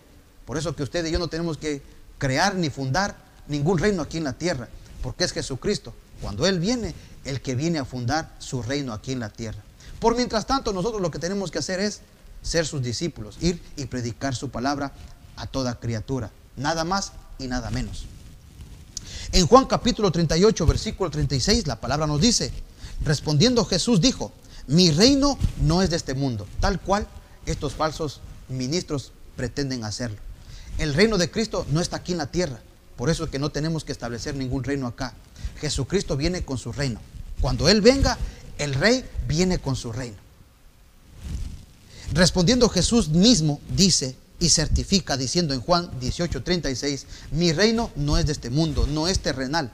Por 0.47 0.57
eso 0.57 0.75
que 0.75 0.83
usted 0.83 1.05
y 1.05 1.11
yo 1.11 1.18
no 1.18 1.29
tenemos 1.29 1.57
que 1.57 1.83
crear 2.18 2.55
ni 2.55 2.71
fundar 2.71 3.16
ningún 3.49 3.79
reino 3.79 4.03
aquí 4.03 4.18
en 4.18 4.25
la 4.25 4.33
tierra, 4.33 4.68
porque 5.03 5.25
es 5.25 5.33
Jesucristo. 5.33 5.92
Cuando 6.22 6.46
Él 6.46 6.61
viene, 6.61 6.94
el 7.24 7.42
que 7.42 7.54
viene 7.54 7.78
a 7.78 7.85
fundar 7.85 8.35
su 8.38 8.62
reino 8.62 8.92
aquí 8.92 9.12
en 9.12 9.20
la 9.20 9.28
tierra. 9.28 9.61
Por 10.00 10.16
mientras 10.16 10.46
tanto, 10.46 10.72
nosotros 10.72 11.02
lo 11.02 11.11
que 11.11 11.18
tenemos 11.18 11.50
que 11.50 11.58
hacer 11.58 11.80
es 11.80 12.00
ser 12.42 12.66
sus 12.66 12.82
discípulos, 12.82 13.37
ir 13.40 13.62
y 13.76 13.87
predicar 13.87 14.35
su 14.35 14.48
palabra 14.50 14.92
a 15.37 15.46
toda 15.46 15.78
criatura, 15.78 16.30
nada 16.56 16.85
más 16.85 17.12
y 17.38 17.46
nada 17.46 17.70
menos. 17.70 18.06
En 19.32 19.46
Juan 19.46 19.66
capítulo 19.66 20.11
38, 20.11 20.66
versículo 20.66 21.11
36, 21.11 21.66
la 21.66 21.80
palabra 21.80 22.06
nos 22.06 22.20
dice, 22.20 22.52
respondiendo 23.04 23.64
Jesús 23.64 24.00
dijo, 24.00 24.32
mi 24.66 24.90
reino 24.90 25.38
no 25.61 25.82
es 25.82 25.90
de 25.90 25.96
este 25.96 26.14
mundo, 26.14 26.46
tal 26.61 26.80
cual 26.80 27.06
estos 27.46 27.74
falsos 27.74 28.20
ministros 28.48 29.12
pretenden 29.37 29.85
hacerlo. 29.85 30.18
El 30.78 30.94
reino 30.94 31.18
de 31.18 31.30
Cristo 31.30 31.66
no 31.70 31.80
está 31.80 31.98
aquí 31.98 32.12
en 32.12 32.18
la 32.18 32.26
tierra, 32.26 32.61
por 33.02 33.10
eso 33.10 33.24
es 33.24 33.30
que 33.30 33.40
no 33.40 33.50
tenemos 33.50 33.82
que 33.82 33.90
establecer 33.90 34.36
ningún 34.36 34.62
reino 34.62 34.86
acá. 34.86 35.12
Jesucristo 35.60 36.16
viene 36.16 36.44
con 36.44 36.56
su 36.56 36.70
reino. 36.70 37.00
Cuando 37.40 37.68
Él 37.68 37.80
venga, 37.80 38.16
el 38.58 38.74
rey 38.74 39.04
viene 39.26 39.58
con 39.58 39.74
su 39.74 39.90
reino. 39.90 40.18
Respondiendo 42.12 42.68
Jesús 42.68 43.08
mismo 43.08 43.60
dice 43.76 44.14
y 44.38 44.50
certifica 44.50 45.16
diciendo 45.16 45.52
en 45.52 45.62
Juan 45.62 45.90
18:36, 46.00 47.06
mi 47.32 47.52
reino 47.52 47.90
no 47.96 48.18
es 48.18 48.26
de 48.26 48.30
este 48.30 48.50
mundo, 48.50 48.86
no 48.86 49.08
es 49.08 49.18
terrenal. 49.18 49.72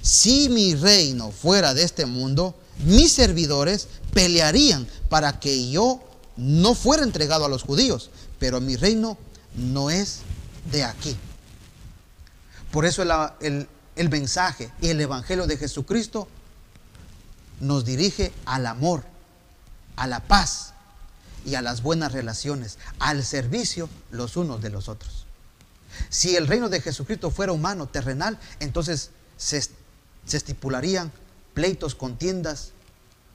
Si 0.00 0.48
mi 0.48 0.74
reino 0.74 1.32
fuera 1.32 1.74
de 1.74 1.82
este 1.82 2.06
mundo, 2.06 2.54
mis 2.86 3.12
servidores 3.12 3.88
pelearían 4.14 4.88
para 5.10 5.38
que 5.38 5.70
yo 5.70 6.00
no 6.38 6.74
fuera 6.74 7.02
entregado 7.02 7.44
a 7.44 7.50
los 7.50 7.62
judíos, 7.62 8.08
pero 8.38 8.62
mi 8.62 8.76
reino 8.76 9.18
no 9.54 9.90
es 9.90 10.20
de 10.72 10.82
aquí. 10.82 11.14
Por 12.74 12.86
eso 12.86 13.04
el, 13.38 13.68
el 13.94 14.10
mensaje 14.10 14.68
y 14.80 14.88
el 14.88 15.00
evangelio 15.00 15.46
de 15.46 15.56
Jesucristo 15.56 16.26
nos 17.60 17.84
dirige 17.84 18.32
al 18.46 18.66
amor, 18.66 19.04
a 19.94 20.08
la 20.08 20.18
paz 20.18 20.72
y 21.46 21.54
a 21.54 21.62
las 21.62 21.84
buenas 21.84 22.10
relaciones, 22.10 22.78
al 22.98 23.24
servicio 23.24 23.88
los 24.10 24.36
unos 24.36 24.60
de 24.60 24.70
los 24.70 24.88
otros. 24.88 25.24
Si 26.08 26.34
el 26.34 26.48
reino 26.48 26.68
de 26.68 26.80
Jesucristo 26.80 27.30
fuera 27.30 27.52
humano, 27.52 27.86
terrenal, 27.86 28.40
entonces 28.58 29.12
se, 29.36 29.60
se 29.60 30.36
estipularían 30.36 31.12
pleitos, 31.52 31.94
contiendas, 31.94 32.72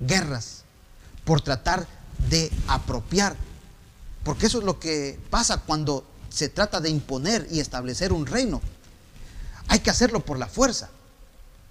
guerras, 0.01 0.63
por 1.23 1.39
tratar 1.39 1.87
de 2.29 2.51
apropiar. 2.67 3.37
Porque 4.25 4.47
eso 4.47 4.59
es 4.59 4.65
lo 4.65 4.81
que 4.81 5.17
pasa 5.29 5.61
cuando 5.61 6.05
se 6.27 6.49
trata 6.49 6.81
de 6.81 6.89
imponer 6.89 7.47
y 7.49 7.61
establecer 7.61 8.11
un 8.11 8.25
reino. 8.25 8.61
Hay 9.69 9.79
que 9.79 9.91
hacerlo 9.91 10.19
por 10.25 10.39
la 10.39 10.47
fuerza, 10.47 10.89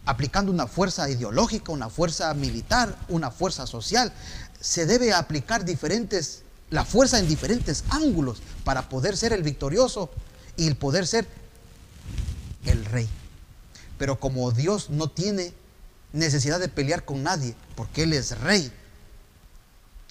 aplicando 0.06 0.52
una 0.52 0.68
fuerza 0.68 1.10
ideológica, 1.10 1.72
una 1.72 1.90
fuerza 1.90 2.32
militar, 2.32 2.96
una 3.08 3.32
fuerza 3.32 3.66
social. 3.66 4.12
Se 4.60 4.86
debe 4.86 5.12
aplicar 5.12 5.64
diferentes, 5.64 6.42
la 6.70 6.84
fuerza 6.84 7.18
en 7.18 7.28
diferentes 7.28 7.84
ángulos 7.90 8.40
para 8.64 8.88
poder 8.88 9.16
ser 9.16 9.32
el 9.32 9.42
victorioso 9.42 10.10
y 10.56 10.68
el 10.68 10.76
poder 10.76 11.08
ser 11.08 11.26
el 12.64 12.84
rey. 12.84 13.08
Pero 13.98 14.20
como 14.20 14.52
Dios 14.52 14.90
no 14.90 15.10
tiene 15.10 15.52
necesidad 16.12 16.60
de 16.60 16.68
pelear 16.68 17.04
con 17.04 17.24
nadie, 17.24 17.56
porque 17.74 18.04
Él 18.04 18.12
es 18.12 18.38
rey, 18.38 18.72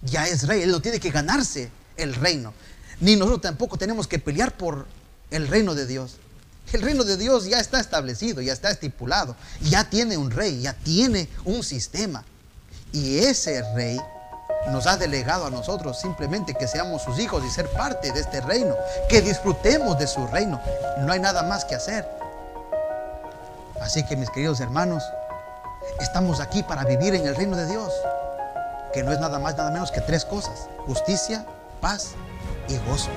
ya 0.01 0.27
es 0.27 0.45
rey, 0.45 0.61
Él 0.61 0.71
no 0.71 0.81
tiene 0.81 0.99
que 0.99 1.09
ganarse 1.09 1.71
el 1.95 2.15
reino. 2.15 2.53
Ni 2.99 3.15
nosotros 3.15 3.41
tampoco 3.41 3.77
tenemos 3.77 4.07
que 4.07 4.19
pelear 4.19 4.57
por 4.57 4.87
el 5.31 5.47
reino 5.47 5.73
de 5.73 5.87
Dios. 5.87 6.17
El 6.73 6.81
reino 6.81 7.03
de 7.03 7.17
Dios 7.17 7.45
ya 7.45 7.59
está 7.59 7.79
establecido, 7.79 8.41
ya 8.41 8.53
está 8.53 8.69
estipulado, 8.69 9.35
ya 9.61 9.89
tiene 9.89 10.17
un 10.17 10.31
rey, 10.31 10.61
ya 10.61 10.73
tiene 10.73 11.29
un 11.45 11.63
sistema. 11.63 12.23
Y 12.91 13.19
ese 13.19 13.63
rey 13.73 13.99
nos 14.69 14.85
ha 14.87 14.97
delegado 14.97 15.45
a 15.45 15.49
nosotros 15.49 15.99
simplemente 15.99 16.53
que 16.55 16.67
seamos 16.67 17.03
sus 17.03 17.19
hijos 17.19 17.43
y 17.45 17.49
ser 17.49 17.69
parte 17.69 18.11
de 18.11 18.19
este 18.19 18.41
reino, 18.41 18.75
que 19.07 19.21
disfrutemos 19.21 19.97
de 19.97 20.07
su 20.07 20.27
reino. 20.27 20.61
No 20.99 21.13
hay 21.13 21.19
nada 21.19 21.43
más 21.43 21.63
que 21.63 21.75
hacer. 21.75 22.07
Así 23.81 24.05
que 24.05 24.17
mis 24.17 24.29
queridos 24.29 24.59
hermanos, 24.59 25.03
estamos 26.01 26.39
aquí 26.41 26.63
para 26.63 26.83
vivir 26.83 27.15
en 27.15 27.25
el 27.27 27.35
reino 27.35 27.55
de 27.55 27.67
Dios 27.67 27.93
que 28.93 29.03
no 29.03 29.11
es 29.11 29.19
nada 29.19 29.39
más, 29.39 29.55
nada 29.55 29.69
menos 29.69 29.91
que 29.91 30.01
tres 30.01 30.25
cosas, 30.25 30.67
justicia, 30.85 31.45
paz 31.81 32.13
y 32.67 32.77
gozo. 32.89 33.09